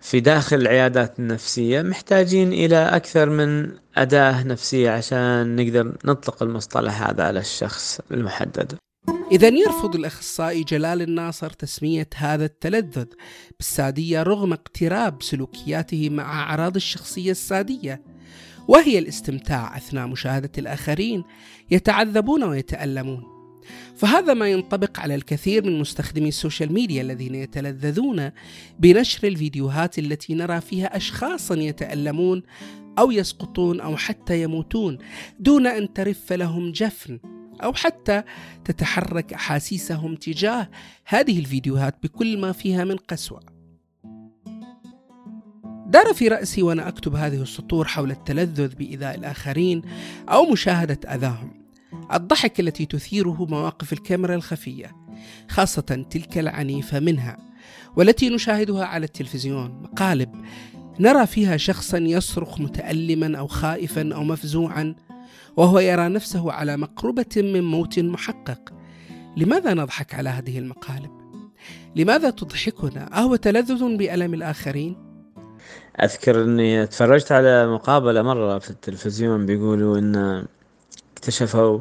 في 0.00 0.20
داخل 0.20 0.56
العيادات 0.56 1.18
النفسية 1.18 1.82
محتاجين 1.82 2.52
إلى 2.52 2.76
أكثر 2.76 3.28
من 3.30 3.70
أداة 3.96 4.42
نفسية 4.42 4.90
عشان 4.90 5.56
نقدر 5.56 5.92
نطلق 6.04 6.42
المصطلح 6.42 7.02
هذا 7.02 7.24
على 7.24 7.40
الشخص 7.40 8.00
المحدد. 8.10 8.74
إذا 9.32 9.48
يرفض 9.48 9.96
الأخصائي 9.96 10.64
جلال 10.64 11.02
الناصر 11.02 11.50
تسمية 11.50 12.08
هذا 12.16 12.44
التلذذ 12.44 13.06
بالسادية 13.56 14.22
رغم 14.22 14.52
اقتراب 14.52 15.22
سلوكياته 15.22 16.10
مع 16.10 16.42
أعراض 16.42 16.76
الشخصية 16.76 17.30
السادية 17.30 18.02
وهي 18.68 18.98
الاستمتاع 18.98 19.76
أثناء 19.76 20.06
مشاهدة 20.06 20.50
الآخرين 20.58 21.24
يتعذبون 21.70 22.42
ويتألمون. 22.42 23.22
فهذا 23.96 24.34
ما 24.34 24.48
ينطبق 24.48 25.00
على 25.00 25.14
الكثير 25.14 25.66
من 25.66 25.78
مستخدمي 25.78 26.28
ال 26.28 26.34
social 26.34 26.72
media 26.72 27.02
الذين 27.02 27.34
يتلذذون 27.34 28.30
بنشر 28.78 29.28
الفيديوهات 29.28 29.98
التي 29.98 30.34
نرى 30.34 30.60
فيها 30.60 30.96
اشخاصا 30.96 31.54
يتألمون 31.54 32.42
أو 32.98 33.10
يسقطون 33.10 33.80
أو 33.80 33.96
حتى 33.96 34.42
يموتون 34.42 34.98
دون 35.38 35.66
أن 35.66 35.92
ترف 35.92 36.32
لهم 36.32 36.72
جفن. 36.72 37.18
أو 37.64 37.72
حتى 37.72 38.22
تتحرك 38.64 39.32
أحاسيسهم 39.32 40.14
تجاه 40.14 40.70
هذه 41.04 41.38
الفيديوهات 41.38 41.96
بكل 42.02 42.38
ما 42.38 42.52
فيها 42.52 42.84
من 42.84 42.96
قسوة. 42.96 43.40
دار 45.86 46.14
في 46.14 46.28
رأسي 46.28 46.62
وأنا 46.62 46.88
أكتب 46.88 47.14
هذه 47.14 47.42
السطور 47.42 47.86
حول 47.86 48.10
التلذذ 48.10 48.74
بإيذاء 48.74 49.14
الآخرين 49.14 49.82
أو 50.28 50.50
مشاهدة 50.50 51.14
أذاهم. 51.14 51.60
الضحك 52.12 52.60
التي 52.60 52.86
تثيره 52.86 53.46
مواقف 53.50 53.92
الكاميرا 53.92 54.34
الخفية 54.34 54.96
خاصة 55.48 56.04
تلك 56.10 56.38
العنيفة 56.38 57.00
منها 57.00 57.36
والتي 57.96 58.28
نشاهدها 58.28 58.84
على 58.84 59.04
التلفزيون 59.04 59.82
مقالب 59.82 60.34
نرى 61.00 61.26
فيها 61.26 61.56
شخصا 61.56 61.98
يصرخ 61.98 62.60
متالما 62.60 63.38
أو 63.38 63.46
خائفا 63.46 64.14
أو 64.14 64.24
مفزوعا 64.24 64.94
وهو 65.56 65.78
يرى 65.78 66.08
نفسه 66.08 66.52
على 66.52 66.76
مقربة 66.76 67.36
من 67.36 67.62
موت 67.64 67.98
محقق. 67.98 68.72
لماذا 69.36 69.74
نضحك 69.74 70.14
على 70.14 70.28
هذه 70.28 70.58
المقالب؟ 70.58 71.10
لماذا 71.96 72.30
تضحكنا؟ 72.30 73.18
أهو 73.18 73.36
تلذذ 73.36 73.96
بألم 73.96 74.34
الآخرين. 74.34 74.96
أذكر 76.02 76.44
أني 76.44 76.86
تفرجت 76.86 77.32
على 77.32 77.66
مقابلة 77.66 78.22
مرة 78.22 78.58
في 78.58 78.70
التلفزيون 78.70 79.46
بيقولوا 79.46 79.98
إن 79.98 80.44
اكتشفوا 81.16 81.80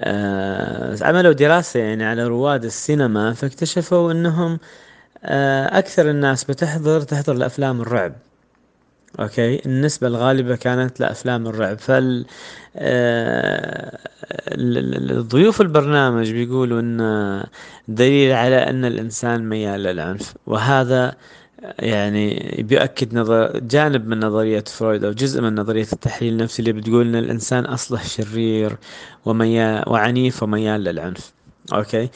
آه 0.00 0.96
عملوا 1.02 1.32
دراسة 1.32 1.80
يعني 1.80 2.04
على 2.04 2.24
رواد 2.26 2.64
السينما 2.64 3.32
فاكتشفوا 3.32 4.12
إنهم 4.12 4.58
آه 5.24 5.78
أكثر 5.78 6.10
الناس 6.10 6.44
بتحضر 6.44 7.00
تحضر 7.00 7.34
لأفلام 7.34 7.80
الرعب. 7.80 8.12
أوكي 9.20 9.66
النسبة 9.66 10.06
الغالبة 10.06 10.56
كانت 10.56 11.00
لافلام 11.00 11.46
الرعب 11.46 11.78
فال 11.78 12.26
آه 12.76 13.98
ضيوف 15.20 15.60
البرنامج 15.60 16.32
بيقولوا 16.32 16.80
ان 16.80 17.44
دليل 17.88 18.32
على 18.32 18.56
ان 18.56 18.84
الانسان 18.84 19.48
ميال 19.48 19.82
للعنف 19.82 20.34
وهذا 20.46 21.14
يعني 21.78 22.56
بيؤكد 22.68 23.14
نظر 23.14 23.58
جانب 23.58 24.06
من 24.08 24.20
نظرية 24.20 24.64
فرويد 24.66 25.04
أو 25.04 25.12
جزء 25.12 25.40
من 25.42 25.54
نظرية 25.54 25.86
التحليل 25.92 26.32
النفسي 26.32 26.60
اللي 26.62 26.72
بتقول 26.72 27.06
إن 27.08 27.16
الإنسان 27.16 27.64
أصله 27.64 28.02
شرير 28.02 28.76
وميال 29.24 29.84
وعنيف 29.88 30.42
وميال 30.42 30.84
للعنف 30.84 31.32
okay 31.72 32.08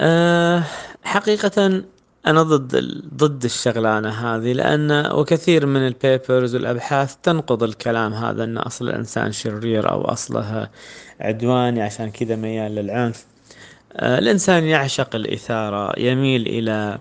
أه 0.00 0.62
حقيقة 1.02 1.82
أنا 2.26 2.42
ضد 2.42 2.76
ضد 3.14 3.44
الشغلانة 3.44 4.08
هذه 4.08 4.52
لأن 4.52 5.06
وكثير 5.12 5.66
من 5.66 5.86
ال 5.86 5.96
papers 5.96 6.54
والأبحاث 6.54 7.16
تنقض 7.22 7.62
الكلام 7.62 8.14
هذا 8.14 8.44
أن 8.44 8.58
أصل 8.58 8.88
الإنسان 8.88 9.32
شرير 9.32 9.90
أو 9.90 10.02
أصله 10.04 10.68
عدواني 11.20 11.82
عشان 11.82 12.10
كذا 12.10 12.36
ميال 12.36 12.74
للعنف. 12.74 13.26
أه 13.92 14.18
الإنسان 14.18 14.64
يعشق 14.64 15.14
الإثارة 15.14 16.00
يميل 16.00 16.46
إلى 16.46 16.98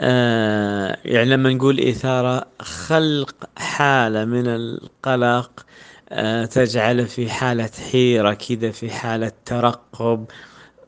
آه 0.00 0.98
يعني 1.04 1.30
لما 1.30 1.50
نقول 1.54 1.80
إثارة 1.80 2.46
خلق 2.60 3.34
حالة 3.58 4.24
من 4.24 4.46
القلق 4.46 5.66
آه 6.10 6.44
تجعله 6.44 7.04
في 7.04 7.30
حالة 7.30 7.70
حيرة 7.92 8.34
كذا 8.34 8.70
في 8.70 8.90
حالة 8.90 9.32
ترقب. 9.46 10.26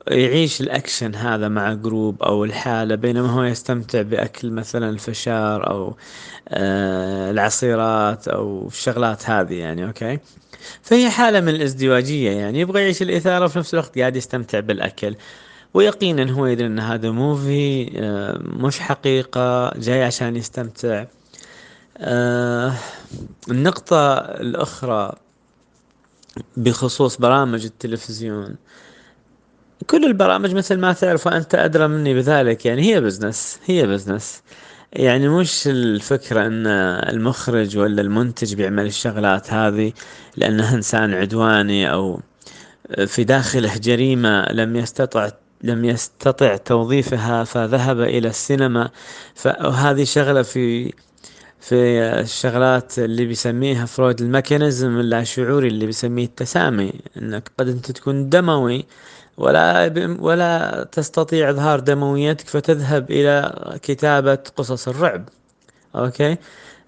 يعيش 0.08 0.60
الأكشن 0.60 1.14
هذا 1.14 1.48
مع 1.48 1.72
group 1.72 2.22
أو 2.22 2.44
الحالة 2.44 2.94
بينما 2.94 3.28
هو 3.30 3.42
يستمتع 3.42 4.02
بأكل 4.02 4.50
مثلا 4.50 4.90
الفشار 4.90 5.70
أو 5.70 5.96
آه 6.48 7.30
العصيرات 7.30 8.28
أو 8.28 8.68
الشغلات 8.68 9.30
هذه 9.30 9.54
يعني 9.54 9.86
okay؟ 9.86 10.18
فهي 10.82 11.10
حالة 11.10 11.40
من 11.40 11.48
الازدواجية 11.48 12.30
يعني 12.30 12.60
يبغى 12.60 12.80
يعيش 12.82 13.02
الإثارة 13.02 13.44
وفي 13.44 13.58
نفس 13.58 13.74
الوقت 13.74 13.98
قاعد 13.98 14.16
يستمتع 14.16 14.60
بالأكل. 14.60 15.16
ويقينا 15.74 16.32
هو 16.32 16.46
يدري 16.46 16.66
إن 16.66 16.78
هذا 16.78 17.10
movie 17.10 17.90
آه، 17.96 18.38
مش 18.42 18.80
حقيقة 18.80 19.70
جاي 19.78 20.02
عشان 20.04 20.36
يستمتع. 20.36 21.04
آه، 21.98 22.74
النقطة 23.50 24.14
الأخرى 24.18 25.12
بخصوص 26.56 27.16
برامج 27.16 27.64
التلفزيون. 27.64 28.56
كل 29.86 30.04
البرامج 30.04 30.54
مثل 30.54 30.78
ما 30.78 30.92
تعرف 30.92 31.26
وأنت 31.26 31.54
أدرى 31.54 31.88
مني 31.88 32.14
بذلك 32.14 32.66
يعني 32.66 32.82
هي 32.82 33.00
business 33.00 33.58
هي 33.66 33.86
business 33.86 34.42
يعني 34.92 35.28
مش 35.28 35.66
الفكرة 35.68 36.46
إن 36.46 36.66
المخرج 37.10 37.78
ولا 37.78 38.02
المنتج 38.02 38.54
بيعمل 38.54 38.86
الشغلات 38.86 39.52
هذه 39.52 39.92
لأنه 40.36 40.74
إنسان 40.74 41.14
عدواني 41.14 41.92
أو 41.92 42.20
في 43.06 43.24
داخله 43.24 43.76
جريمة 43.78 44.46
لم 44.52 44.76
يستطع 44.76 45.30
لم 45.62 45.84
يستطع 45.84 46.56
توظيفها 46.56 47.44
فذهب 47.44 48.00
إلى 48.00 48.28
السينما. 48.28 48.90
فهذه 49.34 50.04
شغلة 50.04 50.42
في 50.42 50.92
في 51.60 51.74
الشغلات 52.20 52.98
اللي 52.98 53.24
بيسميها 53.26 53.86
فرويد 53.86 54.20
ال 54.20 54.28
mechanism 54.28 55.00
اللاشعوري 55.00 55.68
اللي 55.68 55.86
بيسميه 55.86 56.24
التسامي 56.24 56.92
إنك 57.16 57.50
قد 57.58 57.68
أنت 57.68 57.90
تكون 57.90 58.28
دموي 58.28 58.86
ولا 59.40 59.92
ولا 60.20 60.84
تستطيع 60.92 61.50
إظهار 61.50 61.80
دمويتك 61.80 62.48
فتذهب 62.48 63.10
إلى 63.10 63.54
كتابة 63.82 64.38
قصص 64.56 64.88
الرعب. 64.88 65.28
okay؟ 65.96 66.36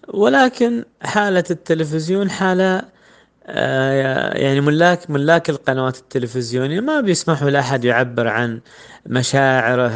ولكن 0.08 0.84
حالة 1.02 1.44
التلفزيون 1.50 2.30
حالة 2.30 2.82
آه، 3.46 4.34
يعني 4.38 4.60
ملاك 4.60 5.10
ملاك 5.10 5.50
القنوات 5.50 5.98
التلفزيونية 5.98 6.80
ما 6.80 7.00
بيسمحوا 7.00 7.50
لأحد 7.50 7.84
يعبر 7.84 8.28
عن 8.28 8.60
مشاعره 9.06 9.90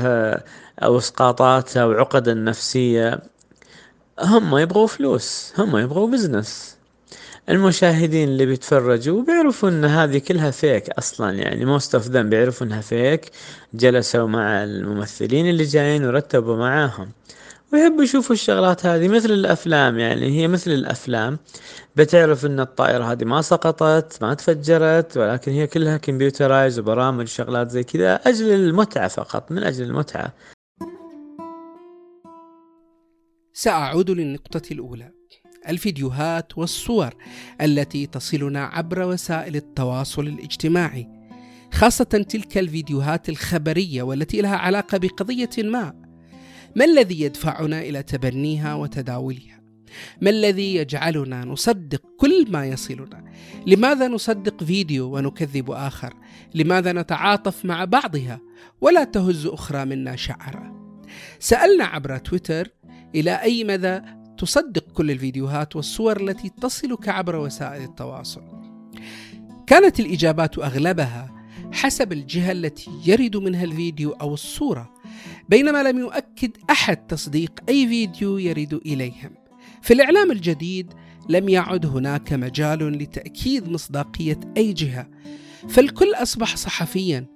أو 0.83 0.99
إسقاطاته 0.99 1.83
أو 1.83 1.93
عقده 1.93 2.33
النفسية 2.33 3.23
هم 4.21 4.59
يبغوا 4.59 4.87
فلوس 4.87 5.53
هم 5.59 5.77
يبغوا 5.77 6.09
business 6.09 6.76
المشاهدين 7.49 8.29
اللي 8.29 8.47
بيتفرجوا 8.47 9.23
بيعرفوا 9.23 9.69
إن 9.69 9.85
هذه 9.85 10.19
كلها 10.19 10.51
fake 10.51 10.91
أصلا 10.91 11.31
يعني 11.31 11.65
most 11.65 11.95
of 11.95 12.07
them 12.07 12.29
بيعرفوا 12.31 12.67
إنها 12.67 12.81
fake 12.81 13.31
جلسوا 13.75 14.29
مع 14.29 14.65
الممثلين 14.65 15.51
اللي 15.51 15.65
جايين 15.65 16.05
ورتبوا 16.05 16.57
معاهم. 16.57 17.09
ويحبوا 17.73 18.03
يشوفوا 18.05 18.35
الشغلات 18.35 18.87
هذه 18.87 19.09
مثل 19.09 19.31
الأفلام 19.31 19.99
يعني 19.99 20.27
هي 20.41 20.49
مثل 20.49 20.71
الأفلام. 20.71 21.39
بتعرف 21.97 22.47
إن 22.47 22.61
الطائرة 22.61 23.05
هذه 23.05 23.25
ما 23.25 23.43
سقطت 23.43 24.23
ما 24.23 24.35
تفجرت 24.35 25.17
ولكن 25.17 25.53
هي 25.53 25.67
كلها 25.67 25.97
كمبيوترايز 25.97 26.79
وبرامج 26.79 27.23
وشغلات 27.25 27.71
زي 27.71 27.83
كذا 27.85 28.15
أجل 28.15 28.53
المتعة 28.53 29.09
فقط 29.09 29.53
من 29.53 29.63
أجل 29.63 29.85
المتعة. 29.85 30.33
سأعود 33.53 34.11
للنقطة 34.11 34.63
الأولى. 34.73 35.16
الفيديوهات 35.69 36.59
والصور 36.59 37.15
التي 37.61 38.07
تصلنا 38.07 38.65
عبر 38.65 39.03
وسائل 39.03 39.57
التواصل 39.57 40.27
الاجتماعي 40.27 41.09
خاصة 41.73 42.05
تلك 42.05 42.59
الفيديوهات 42.59 43.29
الخبرية 43.29 44.03
والتي 44.03 44.41
لها 44.41 44.57
علاقة 44.57 44.99
بقضية 44.99 45.51
ما. 45.59 45.95
ما 46.77 46.85
الذي 46.85 47.21
يدفعنا 47.21 47.81
إلى 47.81 48.03
تبنيها 48.03 48.75
وتداولها؟ 48.75 49.61
ما 50.21 50.31
الذي 50.31 50.75
يجعلنا 50.75 51.45
نصدق 51.45 52.03
كل 52.19 52.47
ما 52.51 52.67
يصلنا؟ 52.67 53.25
لماذا 53.67 54.09
نصدق 54.09 54.65
فيديو 54.65 55.17
ونكذب 55.17 55.71
آخر؟ 55.71 56.15
لماذا 56.55 56.93
نتعاطف 56.93 57.65
مع 57.65 57.85
بعضها 57.85 58.41
ولا 58.81 59.05
تهز 59.05 59.47
أخرى 59.47 59.85
منا 59.85 60.17
شعرا 60.17 60.77
سألنا 61.39 61.85
عبر 61.85 62.19
تويتر 62.19 62.69
إلى 63.15 63.43
أي 63.43 63.65
مدى 63.65 64.01
تصدق 64.39 64.93
كل 64.93 65.11
الفيديوهات 65.11 65.77
والصور 65.77 66.21
التي 66.21 66.49
تصلك 66.49 67.09
عبر 67.09 67.37
وسائل 67.37 67.83
التواصل. 67.83 68.43
كانت 69.67 70.01
الإجابات 70.01 70.59
أغلبها 70.59 71.37
حسب 71.73 72.13
الجهة 72.13 72.53
التي 72.53 72.91
يرد 73.07 73.37
منها 73.37 73.65
الفيديو 73.65 74.11
أو 74.11 74.35
الصورة 74.35 74.95
بينما 75.49 75.83
لم 75.83 75.99
يؤكد 75.99 76.51
أحد 76.71 76.97
تصديق 76.97 77.53
أي 77.69 77.89
فيديو 77.89 78.39
يرد 78.39 78.75
إليهم. 78.75 79.35
في 79.83 79.95
الإعلام 79.95 80.31
الجديد 80.31 80.93
لم 81.29 81.49
يعد 81.49 81.87
هناك 81.87 82.33
مجال 82.33 82.99
لتأكيد 82.99 83.69
مصداقية 83.69 84.41
أي 84.57 84.73
جهة 84.73 85.09
فالكل 85.69 86.15
أصبح 86.15 86.57
صحفيا. 86.57 87.27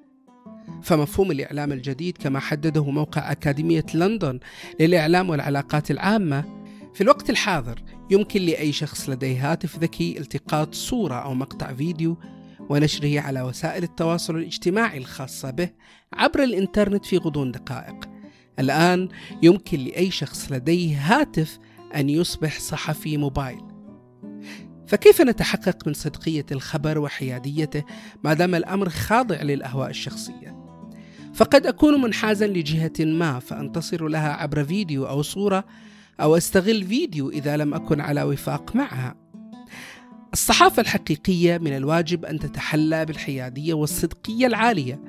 فمفهوم 0.83 1.31
الإعلام 1.31 1.73
الجديد 1.73 2.19
كما 2.19 2.41
حدده 2.41 2.85
موقع 2.91 3.33
أكاديمية 3.33 3.87
لندن 3.95 4.41
للإعلام 4.81 5.31
والعلاقات 5.31 5.91
العامة 5.91 6.60
في 6.94 7.00
الوقت 7.00 7.31
الحاضر 7.31 7.83
يمكن 8.11 8.42
لأي 8.42 8.72
شخص 8.72 9.09
لديه 9.11 9.53
هاتف 9.53 9.79
ذكي 9.79 10.18
التقاط 10.18 10.74
صورة 10.74 11.14
أو 11.14 11.35
مقطع 11.35 11.74
فيديو 11.74 12.16
ونشره 12.61 13.20
على 13.20 13.42
وسائل 13.42 13.83
التواصل 13.83 14.37
الاجتماعي 14.37 14.98
الخاصة 14.98 15.50
به 15.50 15.70
عبر 16.12 16.42
الإنترنت 16.42 17.05
في 17.05 17.16
غضون 17.16 17.53
دقائق. 17.53 18.11
الآن 18.59 19.09
يمكن 19.42 19.81
لأي 19.81 20.11
شخص 20.11 20.53
لديه 20.53 20.98
هاتف 20.98 21.59
أن 21.94 22.09
يصبح 22.09 22.61
صحفي 22.61 23.16
موبايل. 23.16 23.62
فكيف 24.87 25.20
نتحقق 25.20 25.87
من 25.87 25.94
صدقية 25.94 26.46
الخبر 26.53 26.98
وحياديته 26.98 27.85
ما 28.24 28.35
دام 28.35 28.55
الأمر 28.55 28.88
خاضع 28.88 29.42
للأهواء 29.42 29.90
الشخصية؟ 29.90 30.61
فقد 31.35 31.66
أكون 31.66 32.00
منحازا 32.00 32.46
لجهة 32.46 32.92
ما 33.00 33.38
فأنتصر 33.38 34.09
لها 34.09 34.33
عبر 34.33 34.64
فيديو 34.64 35.07
أو 35.07 35.22
صورة 35.22 35.64
أو 36.21 36.37
أستغل 36.37 36.85
فيديو 36.85 37.31
إذا 37.31 37.57
لم 37.57 37.75
أكن 37.75 38.01
على 38.01 38.23
وفاق 38.23 38.77
معها 38.77 39.17
الصحافة 40.33 40.81
الحقيقية 40.83 41.59
من 41.59 41.77
الواجب 41.77 42.25
أن 42.25 42.39
تتحلى 42.39 43.05
بالحيادية 43.05 43.75
والصدقية 43.75 44.47
العالية، 44.47 45.01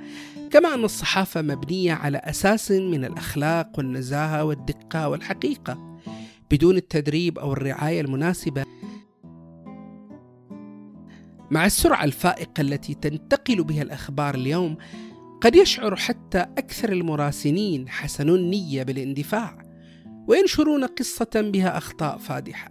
كما 0.51 0.73
أن 0.73 0.83
الصحافة 0.83 1.41
مبنية 1.41 1.93
على 1.93 2.17
أساس 2.17 2.71
من 2.71 3.05
الأخلاق 3.05 3.71
والنزاهة 3.77 4.43
والدقة 4.43 5.09
والحقيقة، 5.09 5.99
بدون 6.51 6.77
التدريب 6.77 7.39
أو 7.39 7.53
الرعاية 7.53 8.01
المناسبة. 8.01 8.63
مع 11.51 11.65
السرعة 11.65 12.03
الفائقة 12.03 12.61
التي 12.61 12.93
تنتقل 12.93 13.63
بها 13.63 13.81
الأخبار 13.81 14.35
اليوم، 14.35 14.77
قد 15.41 15.55
يشعر 15.55 15.95
حتى 15.95 16.39
أكثر 16.39 16.91
المراسلين 16.91 17.89
حسن 17.89 18.29
النية 18.29 18.83
بالاندفاع، 18.83 19.70
وينشرون 20.27 20.83
قصة 20.83 21.29
بها 21.35 21.77
أخطاء 21.77 22.17
فادحة. 22.17 22.69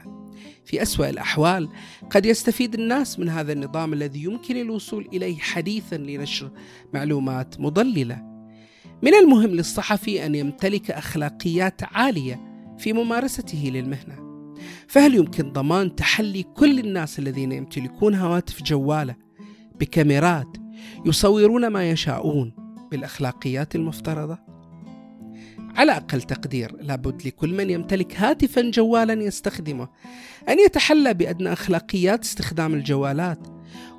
في 0.64 0.82
أسوأ 0.82 1.10
الأحوال 1.10 1.68
قد 2.10 2.26
يستفيد 2.26 2.74
الناس 2.74 3.18
من 3.18 3.28
هذا 3.28 3.52
النظام 3.52 3.92
الذي 3.92 4.24
يمكن 4.24 4.56
الوصول 4.56 5.08
إليه 5.12 5.38
حديثا 5.38 5.96
لنشر 5.96 6.50
معلومات 6.94 7.60
مضللة. 7.60 8.30
من 9.02 9.14
المهم 9.14 9.50
للصحفي 9.50 10.26
أن 10.26 10.34
يمتلك 10.34 10.90
أخلاقيات 10.90 11.80
عالية 11.82 12.40
في 12.78 12.92
ممارسته 12.92 13.70
للمهنة. 13.74 14.30
فهل 14.88 15.14
يمكن 15.14 15.52
ضمان 15.52 15.96
تحلي 15.96 16.42
كل 16.42 16.78
الناس 16.78 17.18
الذين 17.18 17.52
يمتلكون 17.52 18.14
هواتف 18.14 18.62
جوالة 18.62 19.16
بكاميرات 19.80 20.56
يصورون 21.06 21.66
ما 21.66 21.90
يشاءون 21.90 22.52
بالأخلاقيات 22.90 23.74
المفترضة؟ 23.74 24.49
على 25.80 25.92
أقل 25.92 26.22
تقدير 26.22 26.76
لابد 26.80 27.26
لكل 27.26 27.54
من 27.54 27.70
يمتلك 27.70 28.16
هاتفا 28.16 28.70
جوالا 28.70 29.12
يستخدمه. 29.22 29.88
أن 30.48 30.58
يتحلى 30.58 31.14
بأدنى 31.14 31.52
أخلاقيات 31.52 32.24
استخدام 32.24 32.74
الجوالات 32.74 33.46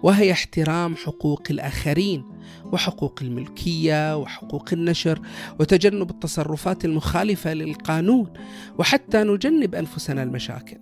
وهي 0.04 0.32
احترام 0.32 0.96
حقوق 0.96 1.44
الآخرين 1.50 2.26
وحقوق 2.65 3.20
الملكية 3.22 4.17
وحقوق 4.17 4.70
النشر 4.74 5.22
وتجنب 5.60 6.10
التصرفات 6.10 6.86
المخالفة 6.86 7.54
للقانون 7.54 8.34
وحتى 8.80 9.24
نجنب 9.24 9.76
أنفسنا 9.76 10.24
المشاكل. 10.24 10.78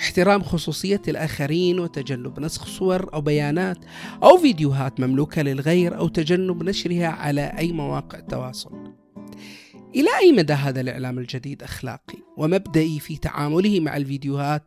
احترام 0.00 0.42
خصوصية 0.42 1.02
الآخرين 1.08 1.80
وتجنب 1.80 2.40
نسخ 2.40 2.66
صور 2.66 3.14
أو 3.14 3.20
بيانات 3.20 3.78
أو 4.22 4.38
فيديوهات 4.38 5.00
مملوكة 5.00 5.42
للغير 5.42 5.98
أو 5.98 6.08
تجنب 6.08 6.62
نشرها 6.62 7.08
على 7.08 7.52
أي 7.58 7.72
مواقع 7.72 8.20
تواصل. 8.20 9.00
إلى 9.94 10.08
أي 10.20 10.32
مدى 10.32 10.52
هذا 10.52 10.80
الإعلام 10.80 11.18
الجديد 11.18 11.62
أخلاقي 11.62 12.18
ومبدئي 12.36 13.00
في 13.00 13.16
تعامله 13.16 13.80
مع 13.80 13.96
الفيديوهات 13.96 14.62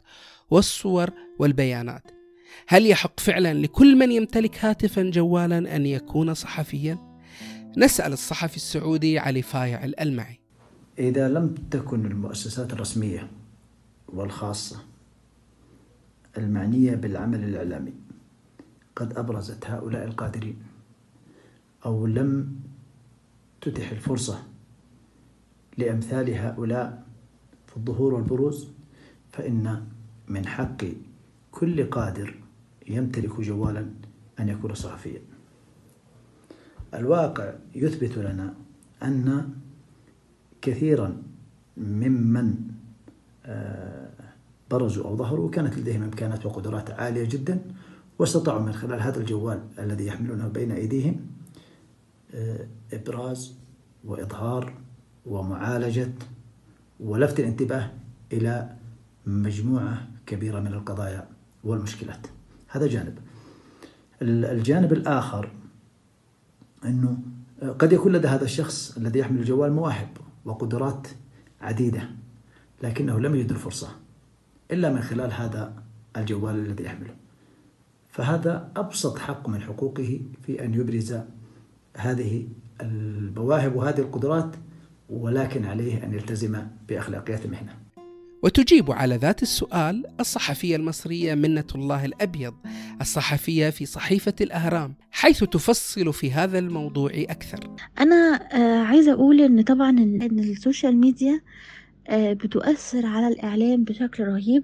والصور 0.50 1.10
والبيانات؟ 1.40 2.04
هل 2.68 2.88
يحق 2.88 3.20
فعلا 3.20 3.54
لكل 3.54 3.96
من 3.96 4.12
يمتلك 4.12 4.66
هاتفا 4.66 5.04
جوالا 5.04 5.76
أن 5.76 5.86
يكون 5.86 6.34
صحفيا؟ 6.34 6.98
نسأل 7.78 8.14
الصحفي 8.14 8.56
السعودي 8.56 9.20
علي 9.20 9.42
فايع 9.42 9.84
الألمعي 9.84 10.40
إذا 11.00 11.30
لم 11.30 11.56
تكن 11.72 12.06
المؤسسات 12.06 12.74
الرسمية 12.74 13.32
والخاصة 14.08 14.78
المعنية 16.38 16.96
بالعمل 16.96 17.44
الإعلامي 17.44 17.94
قد 18.96 19.18
أبرزت 19.18 19.66
هؤلاء 19.66 20.04
القادرين 20.06 20.58
أو 21.86 22.08
لم 22.08 22.56
تتح 23.62 23.92
الفرصة 23.92 24.53
لأمثال 25.78 26.30
هؤلاء 26.34 27.04
في 27.68 27.78
الظهور 27.78 28.14
والبروز 28.14 28.68
فإن 29.32 29.86
من 30.28 30.48
حق 30.48 30.86
كل 31.52 31.90
قادر 31.90 32.36
يمتلك 32.88 33.42
جوالا 33.42 33.86
أن 34.40 34.50
يكون 34.50 34.74
صحفيا 34.74 35.22
الواقع 36.94 37.54
يثبت 37.76 38.18
لنا 38.18 38.54
أن 39.04 39.50
كثيرا 40.62 41.22
ممن 41.78 42.56
آه، 43.46 44.10
برزوا 44.72 45.06
أو 45.06 45.18
ظهروا 45.18 45.50
كانت 45.50 45.78
لديهم 45.78 46.04
إمكانات 46.04 46.46
وقدرات 46.46 46.92
عالية 46.92 47.30
جدا 47.30 47.62
واستطاعوا 48.20 48.62
من 48.62 48.74
خلال 48.74 49.02
هذا 49.02 49.20
الجوال 49.20 49.60
الذي 49.80 50.06
يحملونه 50.06 50.48
بين 50.48 50.72
أيديهم 50.72 51.28
آه، 52.34 52.68
إبراز 52.94 53.56
وإظهار 54.06 54.74
ومعالجة 55.26 56.12
ولفت 57.00 57.40
الانتباه 57.40 57.92
إلى 58.34 58.76
مجموعة 59.26 60.08
كبيرة 60.26 60.60
من 60.60 60.74
القضايا 60.74 61.28
والمشكلات. 61.64 62.28
هذا 62.68 62.88
جانب. 62.88 63.18
الجانب 64.22 64.94
الآخر 64.94 65.52
أنه 66.86 67.18
قد 67.80 67.94
يكون 67.94 68.12
لدى 68.14 68.28
هذا 68.28 68.44
الشخص 68.44 68.98
الذي 68.98 69.20
يحمل 69.20 69.40
الجوال 69.40 69.74
مواهب 69.74 70.10
وقدرات 70.46 71.08
عديدة 71.62 72.10
لكنه 72.84 73.20
لم 73.20 73.36
يجد 73.36 73.52
الفرصة 73.52 73.90
إلا 74.72 74.94
من 74.94 75.02
خلال 75.02 75.34
هذا 75.34 75.84
الجوال 76.18 76.56
الذي 76.56 76.84
يحمله. 76.84 77.16
فهذا 78.10 78.72
أبسط 78.76 79.18
حق 79.18 79.50
من 79.50 79.62
حقوقه 79.62 80.22
في 80.46 80.66
أن 80.66 80.74
يبرز 80.74 81.16
هذه 81.98 82.48
المواهب 82.82 83.76
وهذه 83.76 84.00
القدرات 84.00 84.56
ولكن 85.14 85.66
عليه 85.66 86.04
أن 86.04 86.14
يلتزم 86.14 86.62
بأخلاقيات 86.88 87.46
المهنة. 87.46 87.84
وتجيب 88.44 88.92
على 88.92 89.16
ذات 89.16 89.44
السؤال 89.44 90.04
الصحفية 90.20 90.76
المصرية 90.76 91.36
منة 91.36 91.68
الله 91.76 92.06
الأبيض 92.06 92.54
الصحفية 93.02 93.70
في 93.70 93.86
صحيفة 93.86 94.34
الأهرام 94.42 94.96
حيث 95.12 95.44
تفصل 95.44 96.14
في 96.14 96.32
هذا 96.32 96.60
الموضوع 96.60 97.12
أكثر. 97.16 97.76
أنا 98.00 98.16
آه، 98.54 98.84
عايزة 98.84 99.14
أقول 99.14 99.42
أن 99.42 99.62
طبعا 99.62 99.90
أن 99.90 100.40
السوشيال 100.40 100.98
ميديا 100.98 101.42
آه، 102.08 102.34
بتؤثر 102.34 103.06
على 103.06 103.28
الإعلام 103.28 103.84
بشكل 103.84 104.24
رهيب. 104.24 104.64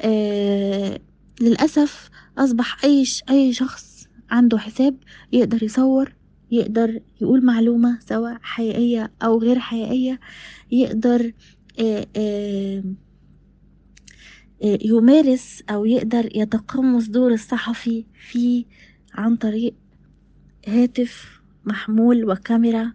آه، 0.00 1.00
للأسف 1.40 2.10
أصبح 2.38 2.84
أي 2.84 3.04
أي 3.30 3.52
شخص 3.52 4.08
عنده 4.30 4.58
حساب 4.58 4.96
يقدر 5.32 5.62
يصور 5.62 6.17
يقدر 6.50 7.00
يقول 7.20 7.44
معلومة 7.44 7.98
سواء 8.00 8.38
حقيقية 8.42 9.12
أو 9.22 9.38
غير 9.38 9.58
حقيقية 9.58 10.20
يقدر 10.72 11.32
آه، 11.80 12.06
آه، 12.16 12.82
آه، 14.62 14.78
يمارس 14.82 15.62
أو 15.70 15.84
يقدر 15.84 16.36
يتقمص 16.36 17.08
دور 17.08 17.32
الصحفي 17.32 18.04
في 18.30 18.64
عن 19.14 19.36
طريق 19.36 19.74
هاتف 20.66 21.40
محمول 21.64 22.30
وكاميرا 22.30 22.92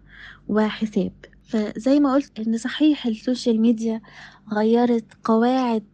وحساب. 0.48 1.12
فزي 1.48 2.00
ما 2.00 2.14
قلت 2.14 2.40
إن 2.40 2.58
صحيح 2.58 3.06
ال 3.06 3.14
social 3.14 3.60
media 3.60 4.00
غيرت 4.52 5.04
قواعد 5.24 5.84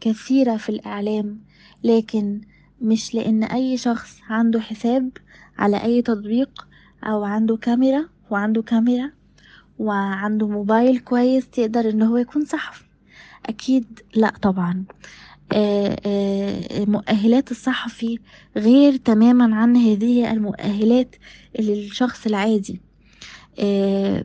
كثيرة 0.00 0.56
في 0.56 0.68
الإعلام 0.68 1.40
لكن 1.84 2.40
مش 2.80 3.14
لأن 3.14 3.44
أي 3.44 3.76
شخص 3.76 4.18
عنده 4.28 4.60
حساب 4.60 5.10
على 5.58 5.82
أي 5.82 6.02
تطبيق 6.02 6.65
أو 7.06 7.24
عنده 7.24 7.56
كاميرا 7.56 8.08
وعنده 8.30 8.62
كاميرا 8.62 9.10
وعنده 9.78 10.48
موبايل 10.48 10.98
كويس 10.98 11.48
يقدر 11.58 11.90
إن 11.90 12.02
هو 12.02 12.16
يكون 12.16 12.44
صحفي. 12.44 12.84
أكيد 13.46 14.00
لا 14.14 14.32
طبعا. 14.42 14.84
آه، 15.52 15.96
آه، 16.06 16.84
مؤهلات 16.84 17.50
الصحفي 17.50 18.18
غير 18.56 18.96
تماما 18.96 19.56
عن 19.56 19.76
هذه 19.76 20.32
المؤهلات 20.32 21.16
للشخص 21.58 22.26
العادي. 22.26 22.80
آه، 23.58 24.24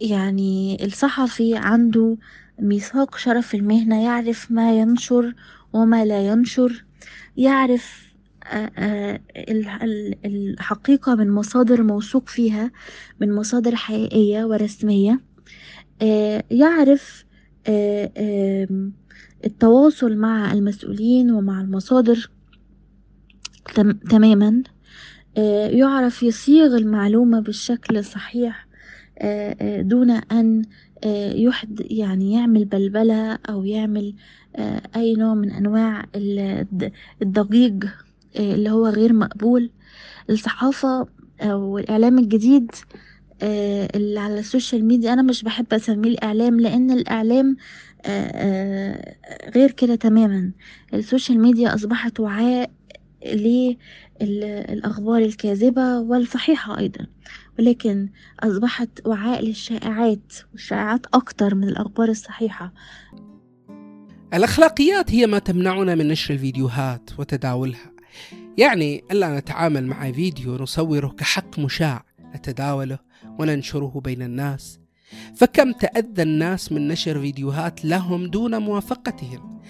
يعني 0.00 0.84
الصحفي 0.84 1.56
عنده 1.56 2.16
ميثاق 2.58 3.16
شرف 3.16 3.54
المهنة 3.54 4.04
يعرف 4.04 4.50
ما 4.50 4.78
ينشر 4.78 5.34
وما 5.72 6.04
لا 6.04 6.26
ينشر 6.26 6.84
يعرف 7.36 8.09
الحقيقة 10.24 11.14
من 11.14 11.30
مصادر 11.30 11.82
موثوق 11.82 12.28
فيها 12.28 12.70
من 13.20 13.32
مصادر 13.32 13.76
حقيقية 13.76 14.44
ورسمية 14.44 15.20
آه، 16.02 16.44
يعرف 16.50 17.24
آه، 17.66 18.68
التواصل 19.44 20.16
مع 20.16 20.52
المسؤولين 20.52 21.30
ومع 21.30 21.60
المصادر 21.60 22.30
تماما 24.10 24.62
آه، 25.36 25.68
يعرف 25.68 26.22
يصيغ 26.22 26.76
المعلومة 26.76 27.40
بالشكل 27.40 27.96
الصحيح 27.96 28.66
دون 29.80 30.10
أن 30.10 30.62
يحد 31.34 31.86
يعني 31.90 32.32
يعمل 32.32 32.64
بلبلة 32.64 33.38
أو 33.48 33.64
يعمل 33.64 34.14
أي 34.96 35.14
نوع 35.14 35.34
من 35.34 35.50
أنواع 35.50 36.06
الضجيج 37.22 37.84
آه، 37.84 38.09
اللي 38.36 38.70
هو 38.70 38.86
غير 38.86 39.12
مقبول. 39.12 39.70
الصحافة 40.30 41.06
أو 41.40 41.78
الإعلام 41.78 42.18
الجديد 42.18 42.70
آه، 43.42 43.88
اللي 43.94 44.20
على 44.20 44.38
ال 44.38 44.45
social 44.45 44.84
media. 44.84 45.12
أنا 45.12 45.22
مش 45.22 45.42
بحب 45.42 45.74
أسميه 45.74 46.10
الإعلام 46.10 46.60
لأن 46.60 46.90
الإعلام 46.90 47.56
آه، 48.04 49.16
غير 49.54 49.70
كده 49.70 49.94
تماما. 49.94 50.50
ال 50.94 51.01
social 51.01 51.40
media 51.40 51.74
أصبحت 51.74 52.20
وعاء 52.20 52.70
للأخبار 54.20 55.18
الكاذبة 55.18 55.98
والصحيحة 55.98 56.78
أيضا. 56.78 57.06
ولكن 57.58 58.08
أصبحت 58.40 58.88
وعاء 59.06 59.44
للشائعات 59.44 60.32
والشائعات 60.52 61.06
أكتر 61.14 61.54
من 61.54 61.68
الأخبار 61.68 62.08
الصحيحة. 62.08 62.72
الأخلاقيات 64.34 65.10
هي 65.10 65.26
ما 65.26 65.38
تمنعنا 65.38 65.94
من 65.94 66.08
نشر 66.08 66.34
الفيديوهات 66.34 67.10
وتداولها. 67.18 67.90
يعني 68.58 69.04
ألا 69.10 69.38
نتعامل 69.38 69.86
مع 69.86 70.12
فيديو 70.12 70.56
نصوره 70.56 71.08
كحق 71.08 71.58
مشاع 71.58 72.04
نتداوله 72.34 72.98
وننشره 73.38 74.00
بين 74.04 74.22
الناس؟ 74.22 74.80
فكم 75.36 75.72
تأذى 75.72 76.22
الناس 76.22 76.72
من 76.72 76.88
نشر 76.88 77.20
فيديوهات 77.20 77.84
لهم 77.84 78.26
دون 78.26 78.58
موافقتهم؟ 78.58 79.60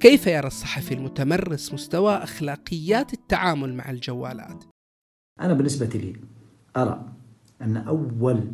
كيف 0.00 0.26
يرى 0.26 0.46
الصحفي 0.46 0.94
المتمرس 0.94 1.72
مستوى 1.74 2.16
أخلاقيات 2.16 3.12
التعامل 3.12 3.74
مع 3.74 3.90
الجوالات؟ 3.90 4.64
أنا 5.40 5.54
بالنسبة 5.54 5.86
لي 5.86 6.16
أرى 6.76 7.12
أن 7.62 7.76
أول 7.76 8.52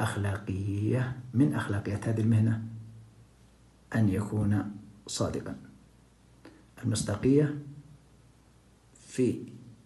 أخلاقية 0.00 1.16
من 1.34 1.54
أخلاقيات 1.54 2.08
هذه 2.08 2.20
المهنة 2.20 2.62
أن 3.94 4.08
يكون 4.08 4.72
صادقا. 5.06 5.56
المصداقية 6.84 7.58
في 9.16 9.42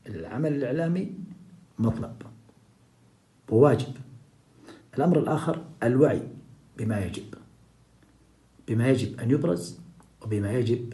العمل 0.06 0.52
الإعلامي 0.54 1.14
مطلب 1.78 2.12
وواجب. 3.50 3.94
الأمر 4.98 5.18
الآخر 5.18 5.64
الوعي 5.82 6.22
بما 6.78 7.04
يجب 7.04 7.34
بما 8.68 8.88
يجب 8.88 9.20
أن 9.20 9.30
يبرز 9.30 9.80
وبما 10.22 10.52
يجب 10.52 10.92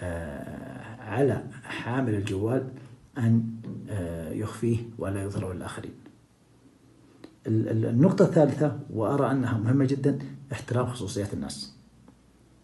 آه، 0.00 1.00
على 1.00 1.44
حامل 1.62 2.14
الجوال 2.14 2.68
أن 3.18 3.50
آه، 3.90 4.32
يخفيه 4.32 4.78
ولا 4.98 5.22
يظهره 5.22 5.52
للآخرين. 5.52 5.94
النقطة 7.46 8.24
الثالثة 8.24 8.80
وأرى 8.90 9.30
أنها 9.30 9.58
مهمة 9.58 9.84
جدا 9.84 10.18
احترام 10.52 10.86
خصوصيات 10.86 11.34
الناس. 11.34 11.76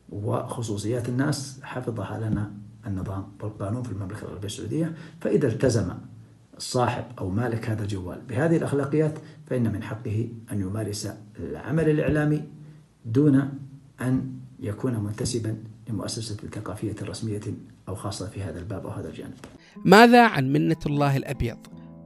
وخصوصيات 0.09 1.09
الناس 1.09 1.61
حفظها 1.62 2.30
لنا 2.30 2.52
النظام 2.87 3.25
والقانون 3.42 3.83
في 3.83 3.92
المملكة 3.92 4.25
العربية 4.25 4.46
السعودية 4.46 4.94
فإذا 5.20 5.49
التزم 5.49 5.92
صاحب 6.59 7.05
أو 7.18 7.31
مالك 7.31 7.70
هذا 7.70 7.83
الجوال 7.83 8.20
بهذه 8.29 8.57
الأخلاقيات 8.57 9.18
فإن 9.46 9.72
من 9.72 9.83
حقه 9.83 10.29
أن 10.53 10.61
يمارس 10.61 11.09
العمل 11.38 11.88
الإعلامي 11.88 12.42
دون 13.05 13.59
أن 14.01 14.33
يكون 14.61 15.05
منتسبا 15.05 15.57
لمؤسسة 15.88 16.37
ثقافية 16.53 16.94
رسمية 17.03 17.40
أو 17.88 17.94
خاصة 17.94 18.29
في 18.29 18.42
هذا 18.42 18.59
الباب 18.59 18.87
أو 18.87 18.90
هذا 18.90 19.09
الجانب 19.09 19.35
ماذا 19.85 20.27
عن 20.27 20.53
منة 20.53 20.77
الله 20.87 21.16
الأبيض؟ 21.16 21.59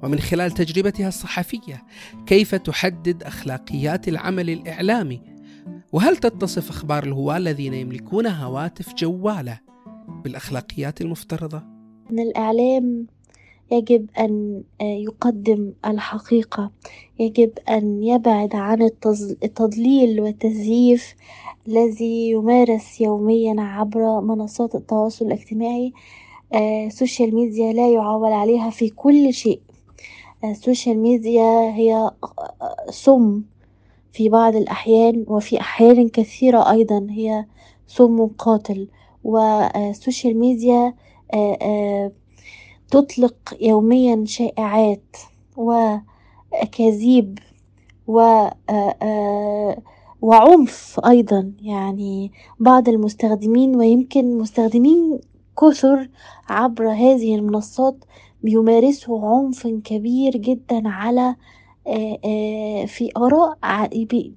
ومن 0.03 0.19
خلال 0.19 0.51
تجربتها 0.51 1.09
الصحفية 1.09 1.83
كيف 2.27 2.55
تحدد 2.55 3.23
أخلاقيات 3.23 4.09
العمل 4.09 4.51
الإعلامي؟ 4.51 5.23
وهل 5.93 6.17
تتصف 6.17 6.71
أخبار 6.71 7.05
الهواة 7.05 7.37
الذين 7.37 7.75
يملكون 7.75 8.27
هواتف 8.27 8.95
جوالة 8.95 9.59
بالأخلاقيات 10.25 11.01
المفترضة؟ 11.01 11.63
أن 12.11 12.19
الإعلام 12.19 13.07
يجب 13.73 14.07
أن 14.19 14.63
يقدم 14.81 15.73
الحقيقة 15.87 16.71
يجب 17.19 17.51
أن 17.69 18.03
يبعد 18.03 18.55
عن 18.55 18.83
التضليل 19.43 20.21
والتزييف 20.21 21.15
الذي 21.69 22.31
يمارس 22.31 23.01
يوميا 23.01 23.55
عبر 23.59 24.21
منصات 24.21 24.75
التواصل 24.75 25.27
الاجتماعي. 25.27 25.93
آه، 26.55 26.87
السوشيال 26.87 27.35
ميديا 27.35 27.73
لا 27.73 27.91
يعول 27.91 28.33
عليها 28.33 28.71
في 28.71 28.89
كل 28.89 29.35
شيء. 29.35 29.61
ال 30.45 30.53
social 30.53 30.99
media 30.99 31.75
هي 31.75 32.11
سم 32.91 33.43
في 34.13 34.29
بعض 34.29 34.57
الأحيان 34.57 35.25
وفي 35.29 35.61
أحيان 35.61 36.09
كثيرة 36.09 36.71
أيضا 36.71 37.07
هي 37.11 37.45
سم 37.87 38.27
قاتل. 38.27 38.89
وال 39.25 39.53
social 39.53 40.39
media 40.39 40.95
تطلق 42.91 43.57
يوميا 43.61 44.25
شائعات 44.27 45.17
وأكاذيب 45.57 47.39
و 48.07 48.49
وعنف 50.23 51.01
أيضا. 51.07 51.53
يعني 51.63 52.33
بعض 52.61 52.89
المستخدمين 52.89 53.77
ويمكن 53.77 54.39
مستخدمين 54.39 55.21
كثر 55.61 56.09
عبر 56.49 56.91
هذه 56.91 57.35
المنصات 57.35 58.05
بيمارسوا 58.43 59.29
عنف 59.29 59.67
كبير 59.67 60.37
جدا 60.37 60.89
على 60.89 61.37
في 62.87 63.11
آراء 63.17 63.59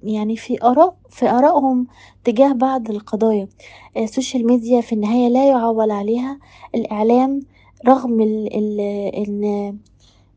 يعني 0.02 0.36
في 0.36 0.58
آراء 0.62 0.94
في 1.10 1.30
آرائهم 1.30 1.86
تجاه 2.24 2.52
بعض 2.52 2.90
القضايا. 2.90 3.48
السوشيال 3.96 4.46
ميديا 4.46 4.80
في 4.80 4.92
النهاية 4.92 5.28
لا 5.28 5.48
يعول 5.48 5.90
عليها 5.90 6.38
الإعلام 6.74 7.40
رغم 7.88 8.20
ال 8.20 8.48
ال 8.54 8.80
إن 9.16 9.44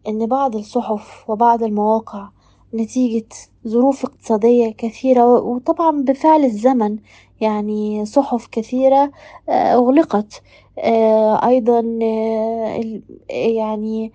إن 0.07 0.25
بعض 0.25 0.55
الصحف 0.55 1.29
وبعض 1.29 1.63
المواقع 1.63 2.29
نتيجة 2.73 3.25
ظروف 3.67 4.05
اقتصادية 4.05 4.69
كثيرة 4.71 5.33
وطبعا 5.33 5.91
بفعل 6.03 6.43
الزمن 6.45 6.97
يعني 7.41 8.05
صحف 8.05 8.47
كثيرة 8.47 9.11
أغلقت. 9.49 10.41
أيضا 11.43 11.79
يعني 13.29 14.11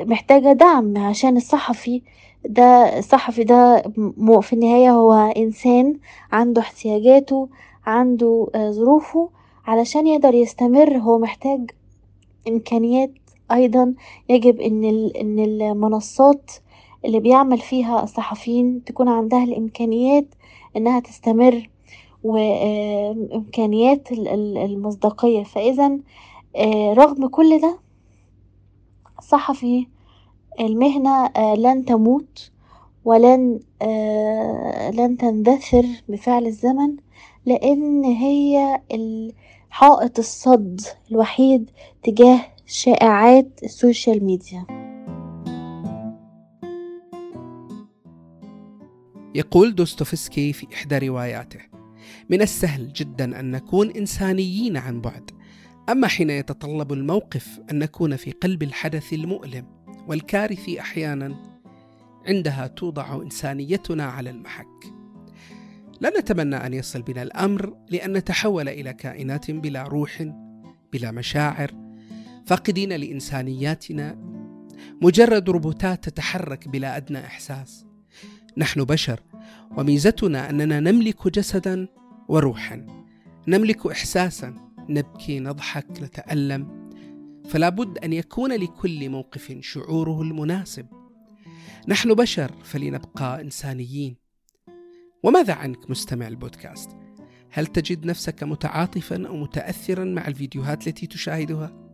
محتاجة 0.00 0.52
دعم 0.52 0.98
عشان 0.98 1.36
الصحفي 1.36 2.02
ده 2.44 2.98
الصحفي 2.98 3.44
ده 3.44 3.82
في 4.40 4.52
النهاية 4.52 4.90
هو 4.90 5.12
إنسان 5.36 5.98
عنده 6.32 6.60
احتياجاته 6.62 7.48
عنده 7.86 8.46
ظروفه 8.70 9.30
علشان 9.66 10.06
يقدر 10.06 10.34
يستمر. 10.34 10.96
هو 10.98 11.18
محتاج 11.18 11.70
إمكانيات 12.48 13.10
أيضا. 13.52 13.94
يجب 14.28 14.60
إن 14.60 15.38
المنصات 15.38 16.50
اللي 17.04 17.20
بيعمل 17.20 17.58
فيها 17.58 18.02
الصحفيين 18.02 18.84
تكون 18.84 19.08
عندها 19.08 19.44
الإمكانيات 19.44 20.26
إنها 20.76 21.00
تستمر 21.00 21.70
وإمكانيات 22.24 24.12
المصداقية. 24.12 25.42
فإذا 25.42 25.98
رغم 26.94 27.26
كل 27.28 27.60
ده 27.60 27.78
صحفي 29.20 29.86
المهنة 30.60 31.30
لن 31.54 31.84
تموت 31.84 32.50
ولن 33.04 33.60
لن 34.94 35.16
تندثر 35.16 35.86
بفعل 36.08 36.46
الزمن 36.46 36.96
لأن 37.46 38.04
هي 38.04 38.80
حائط 39.70 40.18
الصد 40.18 40.80
الوحيد 41.10 41.70
تجاه 42.02 42.40
شائعات 42.66 43.60
السوشيال 43.62 44.24
ميديا. 44.24 44.66
يقول 49.34 49.74
دوستوفسكي 49.74 50.52
في 50.52 50.66
إحدى 50.74 51.08
رواياته 51.08 51.60
من 52.30 52.42
السهل 52.42 52.92
جدا 52.92 53.40
أن 53.40 53.50
نكون 53.50 53.90
إنسانيين 53.90 54.76
عن 54.76 55.00
بعد 55.00 55.30
أما 55.88 56.08
حين 56.08 56.30
يتطلب 56.30 56.92
الموقف 56.92 57.60
أن 57.70 57.78
نكون 57.78 58.16
في 58.16 58.30
قلب 58.30 58.62
الحدث 58.62 59.12
المؤلم 59.12 59.66
والكارثي 60.06 60.80
أحيانا 60.80 61.36
عندها 62.26 62.66
توضع 62.66 63.22
إنسانيتنا 63.22 64.04
على 64.04 64.30
المحك. 64.30 64.66
لا 66.00 66.20
نتمنى 66.20 66.56
أن 66.56 66.74
يصل 66.74 67.02
بنا 67.02 67.22
الأمر 67.22 67.74
لأن 67.88 68.12
نتحول 68.12 68.68
إلى 68.68 68.92
كائنات 68.92 69.50
بلا 69.50 69.82
روح 69.82 70.26
بلا 70.92 71.10
مشاعر 71.10 71.70
فاقدين 72.46 72.92
لإنسانياتنا. 72.92 74.18
مجرد 75.02 75.50
روبوتات 75.50 76.08
تتحرك 76.08 76.68
بلا 76.68 76.96
أدنى 76.96 77.18
إحساس. 77.18 77.86
نحن 78.56 78.84
بشر 78.84 79.20
وميزتنا 79.76 80.50
أننا 80.50 80.80
نملك 80.80 81.28
جسدا 81.28 81.88
وروحا. 82.28 82.86
نملك 83.48 83.86
إحساسا 83.86 84.67
نبكي 84.88 85.40
نضحك 85.40 86.02
نتألم 86.02 86.90
فلا 87.48 87.68
بد 87.68 87.98
أن 87.98 88.12
يكون 88.12 88.52
لكل 88.52 89.08
موقف 89.08 89.58
شعوره 89.60 90.22
المناسب 90.22 90.86
نحن 91.88 92.14
بشر 92.14 92.52
فلنبقى 92.64 93.40
إنسانيين 93.40 94.16
وماذا 95.22 95.54
عنك 95.54 95.90
مستمع 95.90 96.28
البودكاست؟ 96.28 96.90
هل 97.50 97.66
تجد 97.66 98.06
نفسك 98.06 98.42
متعاطفا 98.42 99.26
أو 99.26 99.36
متأثرا 99.36 100.04
مع 100.04 100.28
الفيديوهات 100.28 100.88
التي 100.88 101.06
تشاهدها؟ 101.06 101.88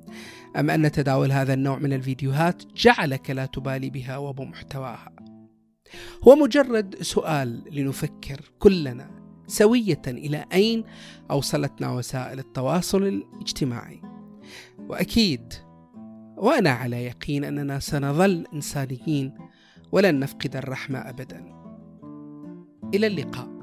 أم 0.57 0.71
أن 0.71 0.93
تداول 0.93 1.33
هذا 1.33 1.55
النوع 1.55 1.79
من 1.79 1.93
الفيديوهات 1.93 2.63
جعلك 2.77 3.31
لا 3.31 3.47
تبالي 3.47 3.91
بها 3.91 4.17
وبمحتواها؟ 4.17 5.17
هو 6.23 6.37
مجرد 6.37 7.03
سؤال 7.03 7.65
لنفكر 7.73 8.41
كلنا 8.59 9.24
سوية 9.47 10.03
إلى 10.09 10.45
أين 10.53 10.85
أوصلتنا 11.31 11.93
وسائل 11.93 12.39
التواصل 12.39 13.03
الاجتماعي؟ 13.03 14.01
وأكيد 14.79 15.53
وأنا 16.37 16.71
على 16.71 17.05
يقين 17.05 17.45
أننا 17.45 17.79
سنظل 17.79 18.47
إنسانيين 18.55 19.35
ولن 19.93 20.21
نفقد 20.21 20.57
الرحمة 20.57 20.99
أبدا. 20.99 21.45
إلى 22.95 23.07
اللقاء. 23.07 23.54